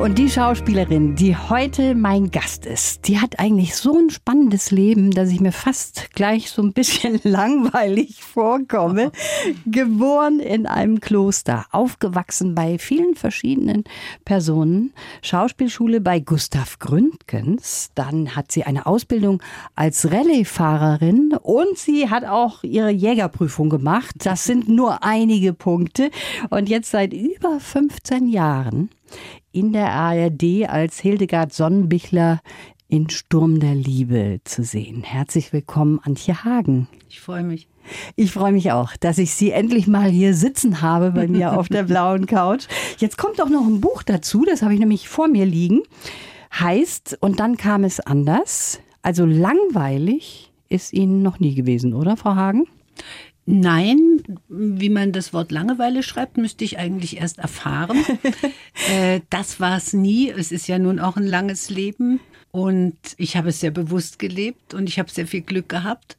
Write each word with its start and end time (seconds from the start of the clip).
Und 0.00 0.16
die 0.16 0.30
Schauspielerin, 0.30 1.16
die 1.16 1.36
heute 1.36 1.96
mein 1.96 2.30
Gast 2.30 2.66
ist, 2.66 3.08
die 3.08 3.18
hat 3.18 3.40
eigentlich 3.40 3.74
so 3.74 3.98
ein 3.98 4.10
spannendes 4.10 4.70
Leben, 4.70 5.10
dass 5.10 5.28
ich 5.30 5.40
mir 5.40 5.50
fast 5.50 6.12
gleich 6.14 6.50
so 6.50 6.62
ein 6.62 6.72
bisschen 6.72 7.18
langweilig 7.24 8.22
vorkomme. 8.22 9.10
Geboren 9.66 10.38
in 10.38 10.66
einem 10.66 11.00
Kloster, 11.00 11.66
aufgewachsen 11.72 12.54
bei 12.54 12.78
vielen 12.78 13.16
verschiedenen 13.16 13.82
Personen, 14.24 14.92
Schauspielschule 15.20 16.00
bei 16.00 16.20
Gustav 16.20 16.78
Gründgens, 16.78 17.90
dann 17.96 18.36
hat 18.36 18.52
sie 18.52 18.62
eine 18.62 18.86
Ausbildung 18.86 19.42
als 19.74 20.12
Rallye-Fahrerin 20.12 21.36
und 21.42 21.76
sie 21.76 22.08
hat 22.08 22.24
auch 22.24 22.62
ihre 22.62 22.90
Jägerprüfung 22.90 23.68
gemacht. 23.68 24.14
Das 24.18 24.44
sind 24.44 24.68
nur 24.68 25.02
einige 25.02 25.54
Punkte. 25.54 26.12
Und 26.50 26.68
jetzt 26.68 26.92
seit 26.92 27.12
über 27.12 27.58
15 27.58 28.28
Jahren 28.28 28.90
in 29.58 29.72
der 29.72 29.90
ARD 29.90 30.68
als 30.68 31.00
Hildegard 31.00 31.52
Sonnenbichler 31.52 32.40
in 32.86 33.10
Sturm 33.10 33.58
der 33.58 33.74
Liebe 33.74 34.40
zu 34.44 34.62
sehen. 34.62 35.02
Herzlich 35.02 35.52
willkommen, 35.52 35.98
Antje 36.04 36.44
Hagen. 36.44 36.86
Ich 37.08 37.18
freue 37.18 37.42
mich. 37.42 37.66
Ich 38.14 38.30
freue 38.30 38.52
mich 38.52 38.70
auch, 38.70 38.96
dass 38.96 39.18
ich 39.18 39.34
Sie 39.34 39.50
endlich 39.50 39.88
mal 39.88 40.08
hier 40.10 40.34
sitzen 40.34 40.80
habe 40.80 41.10
bei 41.10 41.26
mir 41.26 41.58
auf 41.58 41.68
der 41.68 41.82
blauen 41.92 42.26
Couch. 42.26 42.68
Jetzt 42.98 43.18
kommt 43.18 43.40
auch 43.42 43.48
noch 43.48 43.66
ein 43.66 43.80
Buch 43.80 44.04
dazu, 44.04 44.44
das 44.48 44.62
habe 44.62 44.74
ich 44.74 44.80
nämlich 44.80 45.08
vor 45.08 45.26
mir 45.26 45.44
liegen. 45.44 45.82
Heißt, 46.56 47.18
und 47.20 47.40
dann 47.40 47.56
kam 47.56 47.82
es 47.82 47.98
anders. 47.98 48.78
Also 49.02 49.26
langweilig 49.26 50.52
ist 50.68 50.92
Ihnen 50.92 51.22
noch 51.22 51.40
nie 51.40 51.56
gewesen, 51.56 51.94
oder, 51.94 52.16
Frau 52.16 52.36
Hagen? 52.36 52.66
Nein, 53.50 54.22
wie 54.50 54.90
man 54.90 55.12
das 55.12 55.32
Wort 55.32 55.50
Langeweile 55.50 56.02
schreibt, 56.02 56.36
müsste 56.36 56.64
ich 56.64 56.78
eigentlich 56.78 57.16
erst 57.16 57.38
erfahren. 57.38 58.04
äh, 58.92 59.22
das 59.30 59.58
war 59.58 59.78
es 59.78 59.94
nie. 59.94 60.28
Es 60.28 60.52
ist 60.52 60.68
ja 60.68 60.78
nun 60.78 60.98
auch 60.98 61.16
ein 61.16 61.26
langes 61.26 61.70
Leben 61.70 62.20
und 62.50 62.98
ich 63.16 63.38
habe 63.38 63.48
es 63.48 63.60
sehr 63.60 63.70
bewusst 63.70 64.18
gelebt 64.18 64.74
und 64.74 64.86
ich 64.86 64.98
habe 64.98 65.10
sehr 65.10 65.26
viel 65.26 65.40
Glück 65.40 65.70
gehabt. 65.70 66.18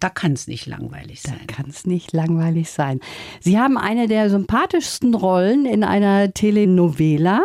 Da 0.00 0.08
kann 0.08 0.32
es 0.32 0.48
nicht 0.48 0.66
langweilig 0.66 1.22
sein. 1.22 1.38
Da 1.46 1.54
kann 1.54 1.70
es 1.70 1.86
nicht 1.86 2.12
langweilig 2.12 2.68
sein. 2.68 2.98
Sie 3.38 3.60
haben 3.60 3.78
eine 3.78 4.08
der 4.08 4.28
sympathischsten 4.28 5.14
Rollen 5.14 5.66
in 5.66 5.84
einer 5.84 6.34
Telenovela 6.34 7.44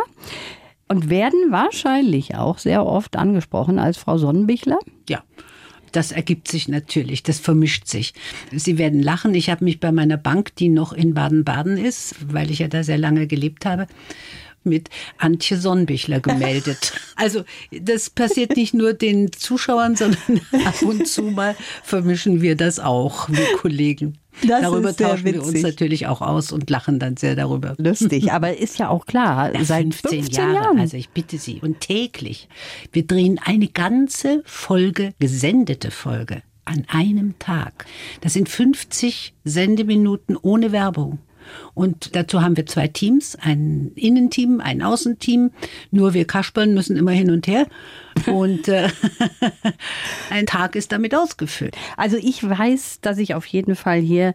und 0.88 1.10
werden 1.10 1.52
wahrscheinlich 1.52 2.34
auch 2.34 2.58
sehr 2.58 2.84
oft 2.84 3.14
angesprochen 3.14 3.78
als 3.78 3.98
Frau 3.98 4.18
Sonnenbichler. 4.18 4.80
Ja. 5.08 5.22
Das 5.92 6.12
ergibt 6.12 6.48
sich 6.48 6.68
natürlich, 6.68 7.22
das 7.22 7.38
vermischt 7.38 7.86
sich. 7.86 8.14
Sie 8.50 8.78
werden 8.78 9.02
lachen. 9.02 9.34
Ich 9.34 9.50
habe 9.50 9.64
mich 9.64 9.80
bei 9.80 9.92
meiner 9.92 10.16
Bank, 10.16 10.54
die 10.56 10.68
noch 10.68 10.92
in 10.92 11.14
Baden-Baden 11.14 11.76
ist, 11.76 12.14
weil 12.26 12.50
ich 12.50 12.60
ja 12.60 12.68
da 12.68 12.82
sehr 12.82 12.98
lange 12.98 13.26
gelebt 13.26 13.66
habe, 13.66 13.86
mit 14.64 14.88
Antje 15.18 15.56
Sonnenbichler 15.56 16.20
gemeldet. 16.20 16.92
Also 17.14 17.44
das 17.70 18.10
passiert 18.10 18.56
nicht 18.56 18.74
nur 18.74 18.94
den 18.94 19.30
Zuschauern, 19.30 19.94
sondern 19.94 20.40
ab 20.64 20.82
und 20.82 21.06
zu 21.06 21.22
mal 21.22 21.54
vermischen 21.84 22.40
wir 22.40 22.56
das 22.56 22.80
auch, 22.80 23.28
wir 23.28 23.56
Kollegen. 23.58 24.18
Das 24.46 24.62
darüber 24.62 24.96
tauschen 24.96 25.24
wir 25.24 25.42
uns 25.42 25.62
natürlich 25.62 26.06
auch 26.06 26.20
aus 26.20 26.52
und 26.52 26.68
lachen 26.70 26.98
dann 26.98 27.16
sehr 27.16 27.36
darüber. 27.36 27.74
Lustig, 27.78 28.32
aber 28.32 28.56
ist 28.56 28.78
ja 28.78 28.88
auch 28.88 29.06
klar, 29.06 29.54
ja, 29.54 29.64
seit 29.64 29.82
15, 29.82 30.10
15 30.10 30.34
Jahre, 30.34 30.54
Jahren. 30.54 30.78
Also 30.80 30.96
ich 30.96 31.10
bitte 31.10 31.38
Sie, 31.38 31.60
und 31.60 31.80
täglich. 31.80 32.48
Wir 32.92 33.06
drehen 33.06 33.38
eine 33.42 33.68
ganze 33.68 34.42
Folge, 34.44 35.14
gesendete 35.18 35.90
Folge, 35.90 36.42
an 36.64 36.84
einem 36.88 37.38
Tag. 37.38 37.86
Das 38.20 38.32
sind 38.32 38.48
50 38.48 39.34
Sendeminuten 39.44 40.36
ohne 40.36 40.72
Werbung. 40.72 41.18
Und 41.74 42.14
dazu 42.16 42.42
haben 42.42 42.56
wir 42.56 42.66
zwei 42.66 42.88
Teams, 42.88 43.36
ein 43.40 43.92
Innenteam, 43.94 44.60
ein 44.60 44.82
Außenteam. 44.82 45.50
Nur 45.90 46.14
wir 46.14 46.26
Kaspern 46.26 46.74
müssen 46.74 46.96
immer 46.96 47.12
hin 47.12 47.30
und 47.30 47.46
her. 47.46 47.66
Und 48.26 48.68
äh, 48.68 48.88
ein 50.30 50.46
Tag 50.46 50.76
ist 50.76 50.92
damit 50.92 51.14
ausgefüllt. 51.14 51.76
Also 51.96 52.16
ich 52.16 52.48
weiß, 52.48 53.00
dass 53.00 53.18
ich 53.18 53.34
auf 53.34 53.46
jeden 53.46 53.76
Fall 53.76 54.00
hier 54.00 54.34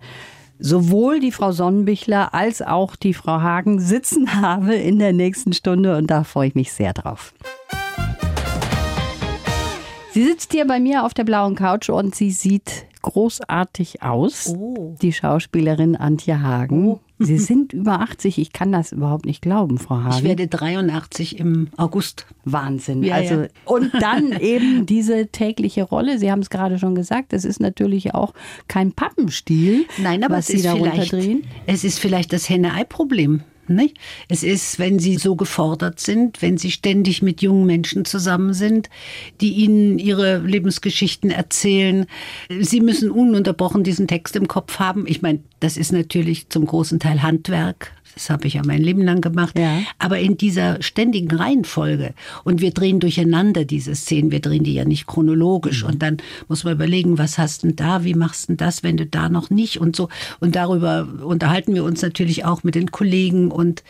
sowohl 0.59 1.19
die 1.19 1.31
Frau 1.31 1.51
Sonnenbichler 1.51 2.33
als 2.33 2.61
auch 2.61 2.95
die 2.95 3.13
Frau 3.13 3.41
Hagen 3.41 3.79
sitzen 3.79 4.33
habe 4.41 4.75
in 4.75 4.99
der 4.99 5.13
nächsten 5.13 5.53
Stunde 5.53 5.97
und 5.97 6.07
da 6.07 6.23
freue 6.23 6.49
ich 6.49 6.55
mich 6.55 6.71
sehr 6.71 6.93
drauf. 6.93 7.33
Sie 10.13 10.23
sitzt 10.23 10.51
hier 10.51 10.65
bei 10.65 10.79
mir 10.79 11.05
auf 11.05 11.13
der 11.13 11.25
blauen 11.25 11.53
Couch 11.53 11.89
und 11.89 12.15
sie 12.15 12.31
sieht 12.31 12.85
großartig 13.11 14.03
aus. 14.03 14.53
Oh. 14.55 14.95
Die 15.01 15.13
Schauspielerin 15.13 15.95
Antje 15.95 16.41
Hagen. 16.41 16.87
Oh. 16.87 16.99
Sie 17.19 17.39
sind 17.39 17.73
über 17.73 18.01
80. 18.01 18.37
Ich 18.37 18.53
kann 18.53 18.71
das 18.71 18.91
überhaupt 18.91 19.25
nicht 19.25 19.41
glauben, 19.41 19.79
Frau 19.79 20.03
Hagen. 20.03 20.17
Ich 20.17 20.23
werde 20.23 20.47
83 20.47 21.39
im 21.39 21.69
August. 21.75 22.27
Wahnsinn. 22.45 23.03
Ja, 23.03 23.15
also, 23.15 23.41
ja. 23.41 23.47
Und 23.65 23.91
dann 23.99 24.31
eben 24.39 24.85
diese 24.85 25.27
tägliche 25.27 25.83
Rolle. 25.83 26.19
Sie 26.19 26.31
haben 26.31 26.41
es 26.41 26.49
gerade 26.49 26.77
schon 26.77 26.93
gesagt. 26.93 27.33
Es 27.33 27.43
ist 27.43 27.59
natürlich 27.59 28.13
auch 28.13 28.33
kein 28.67 28.91
Pappenstiel. 28.91 29.85
Nein, 29.97 30.23
aber 30.23 30.35
was 30.35 30.49
es, 30.49 30.61
Sie 30.61 30.67
ist 30.67 30.75
vielleicht, 30.75 31.13
es 31.65 31.83
ist 31.83 31.99
vielleicht 31.99 32.33
das 32.33 32.49
Henne-Ei-Problem. 32.49 33.41
Nicht? 33.69 33.97
Es 34.27 34.43
ist, 34.43 34.79
wenn 34.79 34.99
sie 34.99 35.17
so 35.17 35.35
gefordert 35.35 35.99
sind, 35.99 36.41
wenn 36.41 36.57
sie 36.57 36.71
ständig 36.71 37.21
mit 37.21 37.41
jungen 37.41 37.65
Menschen 37.65 38.05
zusammen 38.05 38.53
sind, 38.53 38.89
die 39.41 39.53
ihnen 39.53 39.99
ihre 39.99 40.39
Lebensgeschichten 40.39 41.31
erzählen. 41.31 42.05
Sie 42.59 42.81
müssen 42.81 43.11
ununterbrochen 43.11 43.83
diesen 43.83 44.07
Text 44.07 44.35
im 44.35 44.47
Kopf 44.47 44.79
haben. 44.79 45.05
Ich 45.07 45.21
meine, 45.21 45.39
das 45.59 45.77
ist 45.77 45.91
natürlich 45.91 46.49
zum 46.49 46.65
großen 46.65 46.99
Teil 46.99 47.21
Handwerk. 47.21 47.93
Das 48.17 48.31
habe 48.31 48.47
ich 48.47 48.55
ja 48.55 48.63
mein 48.65 48.81
Leben 48.81 49.03
lang 49.03 49.21
gemacht. 49.21 49.57
Ja. 49.59 49.81
Aber 49.99 50.17
in 50.17 50.37
dieser 50.37 50.81
ständigen 50.81 51.29
Reihenfolge. 51.29 52.15
Und 52.43 52.61
wir 52.61 52.71
drehen 52.71 52.99
durcheinander 52.99 53.63
diese 53.63 53.93
Szenen. 53.93 54.31
Wir 54.31 54.39
drehen 54.39 54.63
die 54.63 54.73
ja 54.73 54.85
nicht 54.85 55.05
chronologisch. 55.05 55.83
Mhm. 55.83 55.89
Und 55.89 56.01
dann 56.01 56.17
muss 56.47 56.63
man 56.63 56.73
überlegen, 56.73 57.19
was 57.19 57.37
hast 57.37 57.61
du 57.61 57.67
denn 57.67 57.75
da? 57.75 58.03
Wie 58.03 58.15
machst 58.15 58.43
du 58.43 58.47
denn 58.47 58.57
das, 58.57 58.81
wenn 58.81 58.97
du 58.97 59.05
da 59.05 59.29
noch 59.29 59.51
nicht? 59.51 59.79
Und 59.79 59.95
so. 59.95 60.09
Und 60.39 60.55
darüber 60.55 61.07
unterhalten 61.23 61.75
wir 61.75 61.83
uns 61.83 62.01
natürlich 62.01 62.43
auch 62.43 62.63
mit 62.63 62.73
den 62.73 62.89
Kollegen. 62.91 63.51
Und 63.51 63.83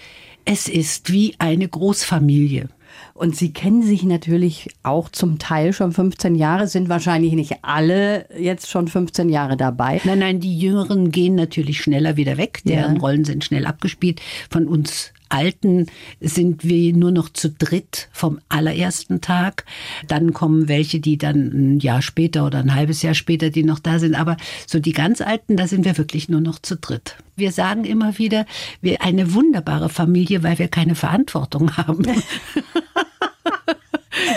es 0.43 0.67
ist 0.67 1.09
wie 1.13 1.35
eine 1.39 1.69
Großfamilie. 1.69 2.67
Und 3.13 3.35
Sie 3.35 3.53
kennen 3.53 3.83
sich 3.83 4.03
natürlich 4.03 4.69
auch 4.83 5.09
zum 5.09 5.39
Teil 5.39 5.73
schon 5.73 5.91
15 5.91 6.35
Jahre, 6.35 6.67
sind 6.67 6.89
wahrscheinlich 6.89 7.33
nicht 7.33 7.57
alle 7.63 8.27
jetzt 8.37 8.69
schon 8.69 8.87
15 8.87 9.29
Jahre 9.29 9.57
dabei. 9.57 10.01
Nein, 10.03 10.19
nein, 10.19 10.39
die 10.39 10.57
Jüngeren 10.57 11.11
gehen 11.11 11.35
natürlich 11.35 11.81
schneller 11.81 12.17
wieder 12.17 12.37
weg. 12.37 12.61
Deren 12.65 12.95
ja. 12.95 13.01
Rollen 13.01 13.25
sind 13.25 13.43
schnell 13.43 13.65
abgespielt. 13.65 14.21
Von 14.49 14.67
uns 14.67 15.13
Alten 15.29 15.87
sind 16.19 16.63
wir 16.63 16.93
nur 16.95 17.11
noch 17.11 17.29
zu 17.29 17.49
dritt 17.49 18.09
vom 18.11 18.39
allerersten 18.49 19.21
Tag. 19.21 19.65
Dann 20.07 20.33
kommen 20.33 20.67
welche, 20.67 20.99
die 20.99 21.17
dann 21.17 21.75
ein 21.75 21.79
Jahr 21.79 22.01
später 22.01 22.45
oder 22.45 22.59
ein 22.59 22.75
halbes 22.75 23.01
Jahr 23.01 23.13
später, 23.13 23.49
die 23.49 23.63
noch 23.63 23.79
da 23.79 23.99
sind. 23.99 24.15
Aber 24.15 24.37
so 24.65 24.79
die 24.79 24.93
ganz 24.93 25.21
Alten, 25.21 25.57
da 25.57 25.67
sind 25.67 25.85
wir 25.85 25.97
wirklich 25.97 26.29
nur 26.29 26.41
noch 26.41 26.59
zu 26.59 26.75
dritt. 26.75 27.15
Wir 27.35 27.51
sagen 27.51 27.85
immer 27.85 28.17
wieder, 28.17 28.45
wir 28.81 29.01
eine 29.01 29.33
wunderbare 29.33 29.89
Familie, 29.89 30.43
weil 30.43 30.59
wir 30.59 30.67
keine 30.67 30.95
Verantwortung 30.95 31.77
haben. 31.77 32.03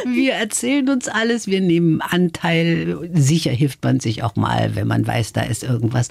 wir 0.06 0.34
erzählen 0.34 0.88
uns 0.88 1.08
alles, 1.08 1.46
wir 1.46 1.60
nehmen 1.60 2.00
Anteil. 2.00 3.10
Sicher 3.12 3.50
hilft 3.50 3.82
man 3.84 4.00
sich 4.00 4.22
auch 4.22 4.36
mal, 4.36 4.74
wenn 4.76 4.86
man 4.86 5.06
weiß, 5.06 5.32
da 5.32 5.42
ist 5.42 5.62
irgendwas, 5.62 6.08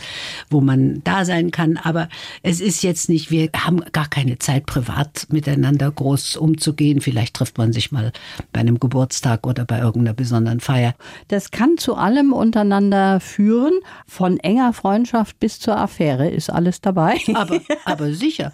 wo 0.50 0.62
man 0.62 1.02
da 1.04 1.26
sein 1.26 1.52
kann. 1.52 1.78
Aber 1.78 2.10
es 2.44 2.62
ist 2.62 2.84
jetzt 2.84 3.10
nicht, 3.10 3.32
wir 3.32 3.50
haben 3.56 3.82
gar 3.92 4.08
keine 4.08 4.40
Zeit, 4.40 4.66
privat 4.66 5.28
miteinander 5.30 5.92
groß 5.92 6.38
umzugehen. 6.38 7.02
Vielleicht 7.02 7.36
trifft 7.36 7.58
man 7.58 7.74
sich 7.74 7.92
mal 7.92 8.12
bei 8.52 8.60
einem 8.62 8.80
Geburtstag 8.80 9.46
oder 9.46 9.66
bei 9.66 9.80
irgendeiner 9.80 10.14
besonderen 10.14 10.60
Feier. 10.60 10.96
Das 11.28 11.52
kann 11.52 11.78
zu 11.78 11.96
allem 11.96 12.34
untereinander 12.34 13.20
führen. 13.20 13.80
Von 14.08 14.38
enger 14.40 14.74
Freundschaft 14.74 15.40
bis 15.40 15.60
zur 15.60 15.78
Affäre 15.78 16.30
ist 16.30 16.50
alles 16.50 16.82
dabei. 16.82 17.20
Aber, 17.34 17.62
aber 17.86 18.14
sicher. 18.14 18.52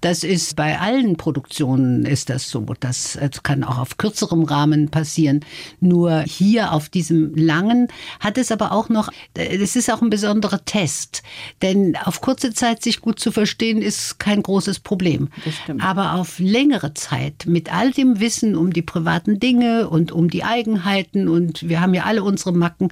Das 0.00 0.24
ist 0.24 0.56
bei 0.56 0.78
allen 0.78 1.16
Produktionen 1.16 2.04
ist 2.04 2.30
das 2.30 2.48
so. 2.48 2.64
Das 2.80 3.18
kann 3.42 3.64
auch 3.64 3.78
auf 3.78 3.98
kürzerem 3.98 4.46
Rahmen 4.50 4.90
passieren. 4.90 5.40
Nur 5.80 6.20
hier 6.20 6.72
auf 6.72 6.88
diesem 6.88 7.34
langen 7.34 7.88
hat 8.18 8.38
es 8.38 8.52
aber 8.52 8.72
auch 8.72 8.88
noch, 8.88 9.10
es 9.34 9.76
ist 9.76 9.90
auch 9.90 10.02
ein 10.02 10.10
besonderer 10.10 10.64
Test. 10.64 11.22
Denn 11.62 11.96
auf 11.96 12.20
kurze 12.20 12.52
Zeit 12.52 12.82
sich 12.82 13.00
gut 13.00 13.20
zu 13.20 13.32
verstehen, 13.32 13.82
ist 13.82 14.18
kein 14.18 14.42
großes 14.42 14.80
Problem. 14.80 15.28
Aber 15.80 16.14
auf 16.14 16.38
längere 16.38 16.94
Zeit 16.94 17.46
mit 17.46 17.72
all 17.72 17.92
dem 17.92 18.20
Wissen 18.20 18.56
um 18.56 18.72
die 18.72 18.82
privaten 18.82 19.40
Dinge 19.40 19.88
und 19.88 20.12
um 20.12 20.30
die 20.30 20.44
Eigenheiten 20.44 21.28
und 21.28 21.68
wir 21.68 21.80
haben 21.80 21.94
ja 21.94 22.04
alle 22.04 22.22
unsere 22.22 22.52
Macken, 22.52 22.88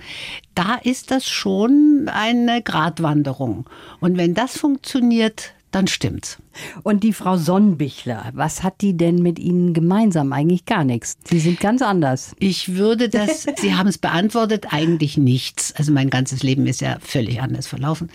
da 0.54 0.74
ist 0.74 1.10
das 1.10 1.26
schon 1.28 2.10
eine 2.12 2.62
Gratwanderung. 2.62 3.68
Und 4.00 4.16
wenn 4.16 4.34
das 4.34 4.58
funktioniert, 4.58 5.52
dann 5.70 5.86
stimmt's. 5.86 6.38
Und 6.82 7.04
die 7.04 7.12
Frau 7.12 7.36
Sonnenbichler, 7.36 8.30
was 8.34 8.62
hat 8.62 8.80
die 8.80 8.96
denn 8.96 9.22
mit 9.22 9.38
Ihnen 9.38 9.74
gemeinsam? 9.74 10.32
Eigentlich 10.32 10.64
gar 10.64 10.84
nichts. 10.84 11.16
Sie 11.24 11.40
sind 11.40 11.60
ganz 11.60 11.82
anders. 11.82 12.34
Ich 12.38 12.74
würde 12.74 13.08
das, 13.08 13.46
Sie 13.56 13.74
haben 13.74 13.88
es 13.88 13.98
beantwortet, 13.98 14.66
eigentlich 14.70 15.16
nichts. 15.18 15.74
Also 15.76 15.92
mein 15.92 16.10
ganzes 16.10 16.42
Leben 16.42 16.66
ist 16.66 16.80
ja 16.80 16.98
völlig 17.00 17.40
anders 17.40 17.66
verlaufen. 17.66 18.10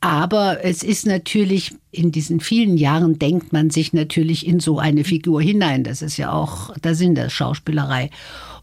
Aber 0.00 0.64
es 0.64 0.82
ist 0.82 1.06
natürlich, 1.06 1.74
in 1.90 2.10
diesen 2.10 2.40
vielen 2.40 2.78
Jahren 2.78 3.18
denkt 3.18 3.52
man 3.52 3.68
sich 3.68 3.92
natürlich 3.92 4.46
in 4.46 4.58
so 4.58 4.78
eine 4.78 5.04
Figur 5.04 5.42
hinein. 5.42 5.84
Das 5.84 6.00
ist 6.00 6.16
ja 6.16 6.32
auch 6.32 6.74
der 6.78 6.94
Sinn 6.94 7.14
der 7.14 7.28
Schauspielerei. 7.28 8.10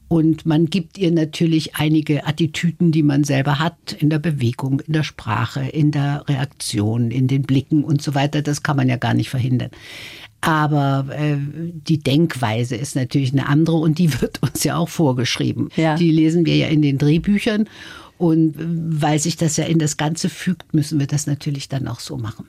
Und 0.09 0.45
man 0.45 0.67
gibt 0.67 0.97
ihr 0.97 1.11
natürlich 1.11 1.75
einige 1.75 2.25
Attitüden, 2.25 2.91
die 2.91 3.03
man 3.03 3.25
selber 3.25 3.59
hat, 3.59 3.93
in 3.99 4.09
der 4.09 4.19
Bewegung, 4.19 4.79
in 4.79 4.93
der 4.93 5.03
Sprache, 5.03 5.61
in 5.61 5.91
der 5.91 6.23
Reaktion, 6.27 7.11
in 7.11 7.27
den 7.27 7.41
Blicken 7.41 7.83
und 7.83 8.01
so 8.01 8.15
weiter. 8.15 8.41
Das 8.41 8.63
kann 8.63 8.77
man 8.77 8.87
ja 8.87 8.95
gar 8.95 9.13
nicht 9.13 9.29
verhindern. 9.29 9.71
Aber 10.39 11.07
äh, 11.09 11.37
die 11.37 11.97
Denkweise 11.97 12.75
ist 12.75 12.95
natürlich 12.95 13.33
eine 13.33 13.47
andere 13.47 13.77
und 13.77 13.99
die 13.99 14.21
wird 14.21 14.41
uns 14.41 14.63
ja 14.63 14.77
auch 14.77 14.89
vorgeschrieben. 14.89 15.69
Ja. 15.75 15.95
Die 15.95 16.11
lesen 16.11 16.45
wir 16.45 16.55
ja 16.55 16.67
in 16.67 16.81
den 16.81 16.97
Drehbüchern. 16.97 17.67
Und 18.17 18.55
weil 18.57 19.19
sich 19.19 19.37
das 19.37 19.57
ja 19.57 19.65
in 19.65 19.79
das 19.79 19.97
Ganze 19.97 20.29
fügt, 20.29 20.73
müssen 20.73 20.99
wir 20.99 21.07
das 21.07 21.27
natürlich 21.27 21.69
dann 21.69 21.87
auch 21.87 21.99
so 21.99 22.17
machen. 22.17 22.47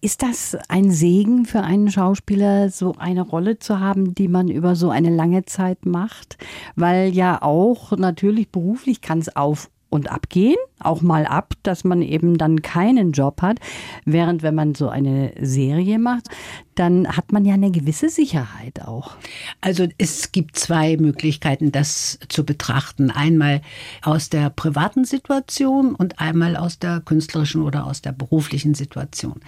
Ist 0.00 0.22
das 0.22 0.56
ein 0.68 0.90
Segen 0.90 1.44
für 1.44 1.62
einen 1.62 1.90
Schauspieler, 1.90 2.70
so 2.70 2.94
eine 2.98 3.22
Rolle 3.22 3.58
zu 3.58 3.80
haben, 3.80 4.14
die 4.14 4.28
man 4.28 4.48
über 4.48 4.76
so 4.76 4.90
eine 4.90 5.10
lange 5.10 5.44
Zeit 5.44 5.86
macht? 5.86 6.38
Weil 6.76 7.14
ja 7.14 7.42
auch 7.42 7.96
natürlich 7.96 8.50
beruflich 8.50 9.00
kann 9.00 9.18
es 9.18 9.34
auf 9.34 9.70
und 9.90 10.10
abgehen, 10.10 10.56
auch 10.80 11.00
mal 11.00 11.26
ab, 11.26 11.54
dass 11.62 11.84
man 11.84 12.02
eben 12.02 12.38
dann 12.38 12.62
keinen 12.62 13.12
Job 13.12 13.42
hat. 13.42 13.58
Während 14.04 14.42
wenn 14.42 14.54
man 14.54 14.74
so 14.74 14.88
eine 14.88 15.32
Serie 15.40 15.98
macht, 15.98 16.28
dann 16.74 17.08
hat 17.08 17.32
man 17.32 17.44
ja 17.44 17.54
eine 17.54 17.70
gewisse 17.70 18.08
Sicherheit 18.08 18.82
auch. 18.86 19.16
Also 19.60 19.88
es 19.98 20.30
gibt 20.30 20.56
zwei 20.56 20.96
Möglichkeiten, 20.96 21.72
das 21.72 22.18
zu 22.28 22.44
betrachten. 22.44 23.10
Einmal 23.10 23.62
aus 24.02 24.28
der 24.28 24.50
privaten 24.50 25.04
Situation 25.04 25.94
und 25.94 26.20
einmal 26.20 26.56
aus 26.56 26.78
der 26.78 27.00
künstlerischen 27.00 27.62
oder 27.62 27.86
aus 27.86 28.02
der 28.02 28.12
beruflichen 28.12 28.74
Situation. 28.74 29.40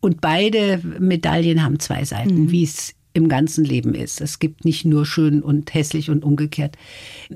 Und 0.00 0.20
beide 0.20 0.80
Medaillen 0.98 1.62
haben 1.62 1.78
zwei 1.78 2.04
Seiten, 2.04 2.42
mhm. 2.42 2.50
wie 2.50 2.64
es 2.64 2.93
im 3.14 3.28
ganzen 3.28 3.64
Leben 3.64 3.94
ist. 3.94 4.20
Es 4.20 4.40
gibt 4.40 4.64
nicht 4.64 4.84
nur 4.84 5.06
schön 5.06 5.40
und 5.40 5.72
hässlich 5.72 6.10
und 6.10 6.24
umgekehrt. 6.24 6.76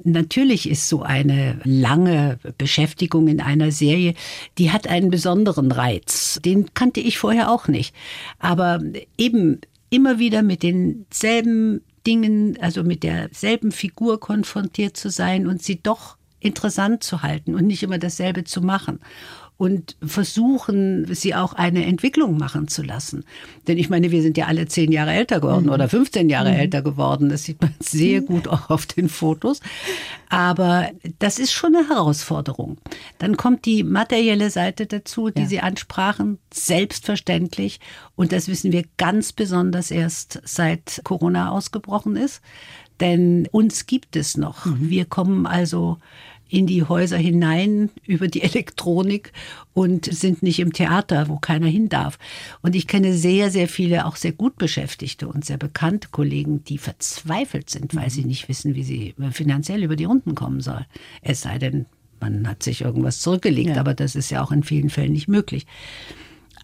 Natürlich 0.05 0.69
ist 0.69 0.89
so 0.89 1.03
eine 1.03 1.61
lange 1.65 2.39
Beschäftigung 2.59 3.29
in 3.29 3.41
einer 3.41 3.71
Serie, 3.71 4.15
die 4.59 4.73
hat 4.73 4.89
einen 4.89 5.11
besonderen 5.11 5.73
Reiz. 5.73 6.41
Den 6.45 6.75
kannte 6.75 7.01
ich 7.01 7.17
vorher 7.17 7.51
auch 7.51 7.69
nicht. 7.69 7.95
Aber 8.41 8.83
eben 9.17 9.61
immer 9.89 10.19
wieder 10.19 10.43
mit 10.43 10.65
denselben 10.65 11.81
Dingen, 12.07 12.59
also 12.61 12.83
mit 12.83 13.05
derselben 13.05 13.71
Figur 13.71 14.19
konfrontiert 14.19 14.97
zu 14.97 15.11
sein 15.11 15.47
und 15.47 15.63
sie 15.63 15.81
doch 15.81 16.17
interessant 16.41 17.05
zu 17.05 17.23
halten 17.23 17.55
und 17.55 17.67
nicht 17.67 17.83
immer 17.83 17.99
dasselbe 17.99 18.45
zu 18.45 18.61
machen 18.61 18.99
und 19.58 19.96
versuchen, 20.00 21.12
sie 21.12 21.34
auch 21.34 21.52
eine 21.52 21.84
Entwicklung 21.84 22.38
machen 22.38 22.69
zu 22.69 22.82
lassen. 22.82 23.25
Denn 23.66 23.76
ich 23.76 23.90
meine, 23.90 24.12
wir 24.12 24.22
sind 24.22 24.38
ja 24.38 24.46
alle 24.46 24.69
zehn 24.69 24.93
Jahre 24.93 25.12
älter 25.12 25.40
geworden 25.40 25.66
mhm. 25.66 25.72
oder 25.72 25.88
15 25.88 26.31
Jahre 26.31 26.52
mhm. 26.52 26.60
älter 26.60 26.81
geworden. 26.81 27.28
Das 27.28 27.43
sieht 27.43 27.60
man 27.60 27.75
sehr 27.81 28.20
gut 28.20 28.46
auch 28.46 28.70
auf 28.70 28.87
den 28.87 29.08
Fotos. 29.08 29.60
Aber 30.28 30.88
das 31.19 31.40
ist 31.40 31.52
schon 31.52 31.75
eine 31.75 31.88
Herausforderung. 31.88 32.78
Dann 33.19 33.37
kommt 33.37 33.64
die 33.64 33.82
materielle 33.82 34.50
Seite 34.50 34.87
dazu, 34.87 35.31
die 35.31 35.43
ja. 35.43 35.49
Sie 35.49 35.60
ansprachen, 35.60 36.38
selbstverständlich. 36.55 37.81
Und 38.14 38.31
das 38.31 38.46
wissen 38.46 38.70
wir 38.70 38.84
ganz 38.96 39.32
besonders 39.32 39.90
erst 39.90 40.40
seit 40.44 41.00
Corona 41.02 41.50
ausgebrochen 41.50 42.14
ist. 42.14 42.43
Denn 43.00 43.49
uns 43.50 43.87
gibt 43.87 44.14
es 44.14 44.37
noch. 44.37 44.66
Mhm. 44.66 44.88
Wir 44.88 45.05
kommen 45.05 45.46
also 45.46 45.99
in 46.49 46.67
die 46.67 46.83
Häuser 46.83 47.17
hinein 47.17 47.91
über 48.06 48.29
die 48.29 48.43
Elektronik 48.49 49.33
und 49.75 50.06
sind 50.06 50.43
nicht 50.43 50.59
im 50.59 50.73
Theater, 50.73 51.29
wo 51.29 51.37
keiner 51.37 51.67
hin 51.67 51.89
darf. 51.89 52.19
Und 52.62 52.75
ich 52.75 52.87
kenne 52.87 53.15
sehr, 53.15 53.50
sehr 53.50 53.69
viele 53.69 54.06
auch 54.06 54.17
sehr 54.17 54.33
gut 54.33 54.56
beschäftigte 54.56 55.29
und 55.29 55.45
sehr 55.45 55.59
bekannte 55.59 56.09
Kollegen, 56.11 56.65
die 56.65 56.79
verzweifelt 56.79 57.71
sind, 57.71 57.95
weil 57.95 58.11
sie 58.11 58.25
nicht 58.25 58.49
wissen, 58.49 58.75
wie 58.75 58.85
sie 58.85 59.15
finanziell 59.31 59.83
über 59.83 59.97
die 59.97 60.05
Runden 60.05 60.35
kommen 60.35 60.61
soll. 60.61 60.87
Es 61.23 61.43
sei 61.43 61.59
denn, 61.59 61.87
man 62.21 62.49
hat 62.49 62.62
sich 62.62 62.81
irgendwas 62.81 63.21
zurückgelegt, 63.21 63.77
ja. 63.77 63.81
aber 63.81 63.94
das 63.94 64.17
ist 64.17 64.31
ja 64.31 64.43
auch 64.43 64.51
in 64.51 64.62
vielen 64.62 64.91
Fällen 64.91 65.12
nicht 65.12 65.29
möglich. 65.29 65.67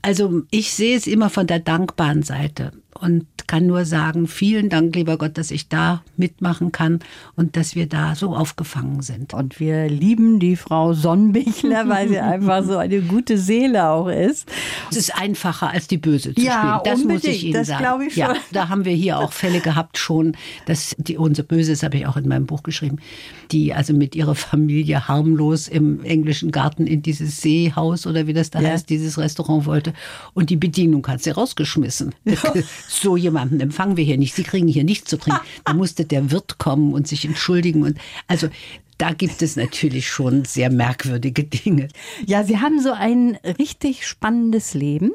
Also 0.03 0.43
ich 0.51 0.73
sehe 0.73 0.97
es 0.97 1.07
immer 1.07 1.31
von 1.31 1.47
der 1.47 1.61
dankbaren 1.61 2.23
Seite 2.23 2.73
und 2.99 3.27
kann 3.47 3.67
nur 3.67 3.85
sagen, 3.85 4.27
vielen 4.27 4.69
Dank, 4.69 4.95
lieber 4.95 5.19
Gott, 5.19 5.39
dass 5.39 5.51
ich 5.51 5.69
da 5.69 6.03
mitmachen 6.17 6.73
kann 6.73 7.01
und 7.37 7.57
dass 7.57 7.75
wir 7.75 7.87
da 7.87 8.15
so 8.15 8.35
aufgefangen 8.35 9.03
sind. 9.03 9.35
Und 9.35 9.61
wir 9.61 9.89
lieben 9.89 10.41
die 10.41 10.57
Frau 10.57 10.93
Sonnenbichler, 10.93 11.89
weil 11.89 12.09
sie 12.09 12.19
einfach 12.19 12.65
so 12.65 12.77
eine 12.77 13.01
gute 13.03 13.39
Seele 13.39 13.89
auch 13.89 14.09
ist. 14.09 14.49
Es 14.91 14.97
ist 14.97 15.15
einfacher 15.15 15.71
als 15.71 15.87
die 15.87 15.99
Böse 15.99 16.35
zu 16.35 16.41
ja, 16.41 16.81
spielen. 16.81 16.81
Das 16.85 17.03
unbedingt. 17.03 17.25
muss 17.25 17.35
ich 17.35 17.45
Ihnen 17.45 17.55
das 17.55 17.67
sagen. 17.69 18.03
Ich 18.07 18.15
schon. 18.15 18.23
Ja, 18.23 18.37
da 18.53 18.69
haben 18.69 18.85
wir 18.85 18.95
hier 18.95 19.19
auch 19.19 19.33
Fälle 19.33 19.61
gehabt 19.61 19.99
schon, 19.99 20.37
dass 20.67 20.95
die 20.99 21.17
unser 21.17 21.43
Böses 21.43 21.83
habe 21.83 21.97
ich 21.97 22.07
auch 22.07 22.17
in 22.17 22.29
meinem 22.29 22.47
Buch 22.47 22.63
geschrieben, 22.63 22.99
die 23.51 23.75
also 23.75 23.93
mit 23.93 24.15
ihrer 24.15 24.35
Familie 24.35 25.09
harmlos 25.09 25.69
im 25.69 26.05
englischen 26.05 26.51
Garten 26.51 26.87
in 26.87 27.03
dieses 27.03 27.41
Seehaus 27.41 28.07
oder 28.07 28.27
wie 28.27 28.33
das 28.33 28.51
da 28.51 28.61
ja. 28.61 28.71
heißt, 28.71 28.89
dieses 28.89 29.19
Restaurant 29.19 29.67
wollte 29.67 29.93
und 30.33 30.51
die 30.51 30.57
Bedienung 30.57 31.07
hat 31.07 31.23
sie 31.23 31.31
rausgeschmissen. 31.31 32.15
So 32.89 33.17
jemanden 33.35 33.61
empfangen 33.61 33.97
wir 33.97 34.05
hier 34.05 34.17
nicht. 34.17 34.35
Sie 34.35 34.45
kriegen 34.45 34.69
hier 34.69 34.85
nichts 34.85 35.11
zu 35.11 35.17
trinken. 35.17 35.41
Da 35.65 35.75
musste 35.75 36.05
der 36.05 36.31
Wirt 36.31 36.59
kommen 36.59 36.95
und 36.95 37.09
sich 37.09 37.25
entschuldigen. 37.25 37.83
Und 37.83 37.99
also 38.29 38.49
da 38.97 39.13
gibt 39.13 39.43
es 39.43 39.57
natürlich 39.57 40.09
schon 40.09 40.45
sehr 40.45 40.71
merkwürdige 40.71 41.43
Dinge. 41.43 41.89
Ja, 42.27 42.45
Sie 42.45 42.61
haben 42.61 42.81
so 42.81 42.93
ein 42.93 43.37
richtig 43.59 44.07
spannendes 44.07 44.75
Leben. 44.75 45.11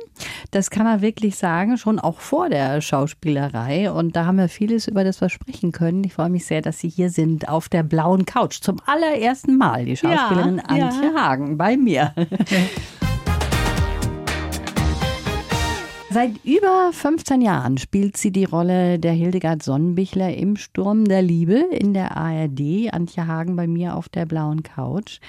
Das 0.51 0.69
kann 0.69 0.83
man 0.83 1.01
wirklich 1.01 1.37
sagen, 1.37 1.77
schon 1.77 1.97
auch 1.97 2.19
vor 2.19 2.49
der 2.49 2.81
Schauspielerei. 2.81 3.89
Und 3.89 4.17
da 4.17 4.25
haben 4.25 4.37
wir 4.37 4.49
vieles, 4.49 4.89
über 4.89 5.05
das 5.05 5.21
wir 5.21 5.29
sprechen 5.29 5.71
können. 5.71 6.03
Ich 6.03 6.13
freue 6.13 6.29
mich 6.29 6.45
sehr, 6.45 6.61
dass 6.61 6.79
Sie 6.79 6.89
hier 6.89 7.09
sind 7.09 7.47
auf 7.47 7.69
der 7.69 7.83
blauen 7.83 8.25
Couch. 8.25 8.59
Zum 8.59 8.81
allerersten 8.85 9.57
Mal 9.57 9.85
die 9.85 9.95
Schauspielerin 9.95 10.57
ja, 10.57 10.63
Antje 10.63 11.13
ja. 11.13 11.21
Hagen 11.21 11.57
bei 11.57 11.77
mir. 11.77 12.13
Seit 16.11 16.43
über 16.43 16.89
15 16.91 17.39
Jahren 17.39 17.77
spielt 17.77 18.17
sie 18.17 18.31
die 18.31 18.45
Rolle 18.45 18.97
der 18.97 19.11
Hildegard 19.11 19.61
Sonnenbichler 19.61 20.35
im 20.35 20.55
Sturm 20.55 21.05
der 21.05 21.21
Liebe 21.21 21.67
in 21.71 21.93
der 21.93 22.17
ARD. 22.17 22.91
Antje 22.91 23.27
Hagen 23.27 23.55
bei 23.55 23.67
mir 23.67 23.95
auf 23.95 24.09
der 24.09 24.25
blauen 24.25 24.63
Couch. 24.63 25.19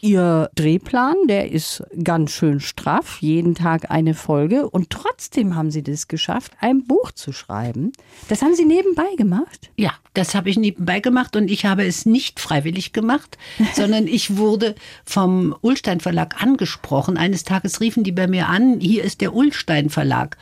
Ihr 0.00 0.48
Drehplan, 0.54 1.16
der 1.26 1.50
ist 1.50 1.82
ganz 2.04 2.30
schön 2.30 2.60
straff, 2.60 3.18
jeden 3.20 3.56
Tag 3.56 3.90
eine 3.90 4.14
Folge 4.14 4.70
und 4.70 4.90
trotzdem 4.90 5.56
haben 5.56 5.72
Sie 5.72 5.82
das 5.82 6.06
geschafft, 6.06 6.52
ein 6.60 6.84
Buch 6.84 7.10
zu 7.10 7.32
schreiben. 7.32 7.92
Das 8.28 8.42
haben 8.42 8.54
Sie 8.54 8.64
nebenbei 8.64 9.16
gemacht? 9.16 9.70
Ja, 9.76 9.92
das 10.14 10.36
habe 10.36 10.50
ich 10.50 10.56
nebenbei 10.56 11.00
gemacht 11.00 11.34
und 11.34 11.50
ich 11.50 11.64
habe 11.64 11.84
es 11.84 12.06
nicht 12.06 12.38
freiwillig 12.38 12.92
gemacht, 12.92 13.38
sondern 13.74 14.06
ich 14.06 14.36
wurde 14.36 14.76
vom 15.04 15.56
Ullstein 15.62 15.98
Verlag 15.98 16.40
angesprochen. 16.40 17.16
Eines 17.16 17.42
Tages 17.42 17.80
riefen 17.80 18.04
die 18.04 18.12
bei 18.12 18.28
mir 18.28 18.48
an, 18.48 18.78
hier 18.78 19.02
ist 19.02 19.20
der 19.20 19.34
Ullstein 19.34 19.90
Verlag. 19.90 20.36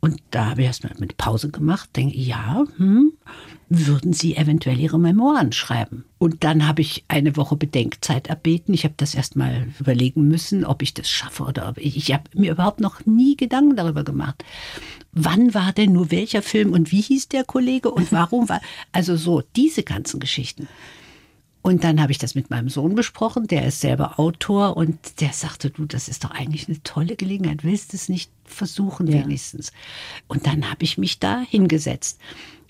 Und 0.00 0.20
da 0.32 0.50
habe 0.50 0.62
ich 0.62 0.66
erstmal 0.66 0.94
eine 0.96 1.06
Pause 1.06 1.50
gemacht, 1.50 1.90
denke, 1.94 2.16
ja, 2.16 2.64
hm, 2.76 3.12
würden 3.70 4.12
Sie 4.12 4.36
eventuell 4.36 4.80
Ihre 4.80 4.98
Memoiren 4.98 5.52
schreiben? 5.52 6.04
Und 6.18 6.42
dann 6.42 6.66
habe 6.66 6.82
ich 6.82 7.04
eine 7.06 7.36
Woche 7.36 7.56
Bedenkzeit 7.56 8.26
erbeten. 8.26 8.74
Ich 8.74 8.82
habe 8.84 8.94
das 8.96 9.14
erstmal 9.14 9.68
überlegen 9.78 10.26
müssen, 10.26 10.64
ob 10.64 10.82
ich 10.82 10.92
das 10.92 11.08
schaffe 11.08 11.44
oder 11.44 11.68
ob 11.68 11.78
ich. 11.78 11.96
Ich 11.96 12.12
habe 12.12 12.24
mir 12.34 12.50
überhaupt 12.50 12.80
noch 12.80 13.06
nie 13.06 13.36
Gedanken 13.36 13.76
darüber 13.76 14.02
gemacht. 14.02 14.44
Wann 15.12 15.54
war 15.54 15.72
denn 15.72 15.92
nur 15.92 16.10
welcher 16.10 16.42
Film 16.42 16.72
und 16.72 16.90
wie 16.90 17.00
hieß 17.00 17.28
der 17.28 17.44
Kollege 17.44 17.92
und 17.92 18.10
warum 18.12 18.48
war. 18.48 18.60
Also 18.90 19.16
so, 19.16 19.42
diese 19.54 19.84
ganzen 19.84 20.18
Geschichten. 20.18 20.66
Und 21.62 21.84
dann 21.84 22.00
habe 22.00 22.10
ich 22.10 22.18
das 22.18 22.34
mit 22.34 22.48
meinem 22.50 22.70
Sohn 22.70 22.94
besprochen, 22.94 23.46
der 23.46 23.66
ist 23.66 23.80
selber 23.80 24.18
Autor 24.18 24.78
und 24.78 25.20
der 25.20 25.32
sagte, 25.32 25.70
du, 25.70 25.84
das 25.84 26.08
ist 26.08 26.24
doch 26.24 26.30
eigentlich 26.30 26.68
eine 26.68 26.82
tolle 26.82 27.16
Gelegenheit, 27.16 27.64
willst 27.64 27.92
du 27.92 27.96
es 27.98 28.08
nicht 28.08 28.30
versuchen 28.44 29.06
ja. 29.06 29.22
wenigstens? 29.22 29.72
Und 30.26 30.46
dann 30.46 30.70
habe 30.70 30.84
ich 30.84 30.96
mich 30.96 31.18
da 31.18 31.40
hingesetzt. 31.40 32.18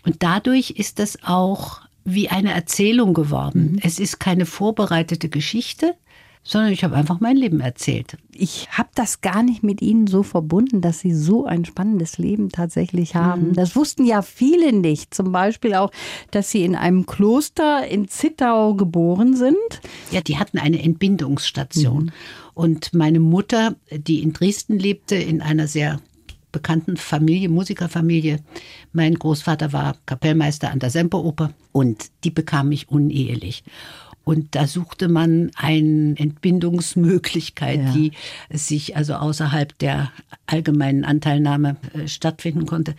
Und 0.04 0.16
dadurch 0.22 0.70
ist 0.70 0.98
das 0.98 1.18
auch 1.24 1.80
wie 2.04 2.28
eine 2.28 2.52
Erzählung 2.52 3.14
geworden. 3.14 3.72
Mhm. 3.72 3.80
Es 3.82 3.98
ist 3.98 4.20
keine 4.20 4.46
vorbereitete 4.46 5.28
Geschichte, 5.28 5.94
sondern 6.42 6.72
ich 6.72 6.84
habe 6.84 6.96
einfach 6.96 7.20
mein 7.20 7.36
Leben 7.36 7.60
erzählt. 7.60 8.16
Ich 8.32 8.68
habe 8.70 8.88
das 8.94 9.20
gar 9.20 9.42
nicht 9.42 9.62
mit 9.62 9.82
Ihnen 9.82 10.06
so 10.06 10.22
verbunden, 10.22 10.80
dass 10.80 11.00
Sie 11.00 11.14
so 11.14 11.44
ein 11.44 11.66
spannendes 11.66 12.16
Leben 12.16 12.48
tatsächlich 12.48 13.14
haben. 13.14 13.48
Mhm. 13.48 13.54
Das 13.54 13.76
wussten 13.76 14.06
ja 14.06 14.22
viele 14.22 14.72
nicht. 14.72 15.12
Zum 15.12 15.32
Beispiel 15.32 15.74
auch, 15.74 15.90
dass 16.30 16.50
Sie 16.50 16.64
in 16.64 16.76
einem 16.76 17.04
Kloster 17.04 17.86
in 17.86 18.08
Zittau 18.08 18.74
geboren 18.74 19.36
sind. 19.36 19.56
Ja, 20.10 20.22
die 20.22 20.38
hatten 20.38 20.58
eine 20.58 20.82
Entbindungsstation. 20.82 22.04
Mhm. 22.04 22.12
Und 22.54 22.94
meine 22.94 23.20
Mutter, 23.20 23.76
die 23.90 24.22
in 24.22 24.32
Dresden 24.32 24.78
lebte, 24.78 25.16
in 25.16 25.42
einer 25.42 25.66
sehr 25.66 26.00
bekannten 26.52 26.96
Familie, 26.96 27.48
Musikerfamilie. 27.48 28.40
Mein 28.92 29.14
Großvater 29.14 29.72
war 29.72 29.96
Kapellmeister 30.06 30.70
an 30.70 30.78
der 30.78 30.90
Semperoper 30.90 31.52
und 31.72 32.10
die 32.24 32.30
bekam 32.30 32.68
mich 32.68 32.88
unehelich. 32.88 33.64
Und 34.24 34.54
da 34.54 34.66
suchte 34.66 35.08
man 35.08 35.50
eine 35.56 36.14
Entbindungsmöglichkeit, 36.16 37.80
ja. 37.80 37.92
die 37.92 38.12
sich 38.50 38.96
also 38.96 39.14
außerhalb 39.14 39.76
der 39.78 40.12
allgemeinen 40.46 41.04
Anteilnahme 41.04 41.76
äh, 41.94 42.06
stattfinden 42.06 42.66
konnte 42.66 42.94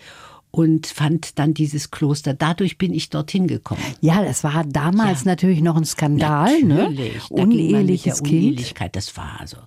und 0.51 0.87
fand 0.87 1.39
dann 1.39 1.53
dieses 1.53 1.91
Kloster. 1.91 2.33
Dadurch 2.33 2.77
bin 2.77 2.93
ich 2.93 3.09
dorthin 3.09 3.47
gekommen. 3.47 3.81
Ja, 4.01 4.23
das 4.23 4.43
war 4.43 4.65
damals 4.65 5.23
ja. 5.23 5.31
natürlich 5.31 5.61
noch 5.61 5.77
ein 5.77 5.85
Skandal, 5.85 6.61
ne? 6.61 6.75
natürlich. 6.75 7.29
ne? 7.29 7.41
Uneheliches 7.41 8.21
Kind. 8.21 8.73
Das 8.91 9.15
war 9.17 9.39
also 9.39 9.57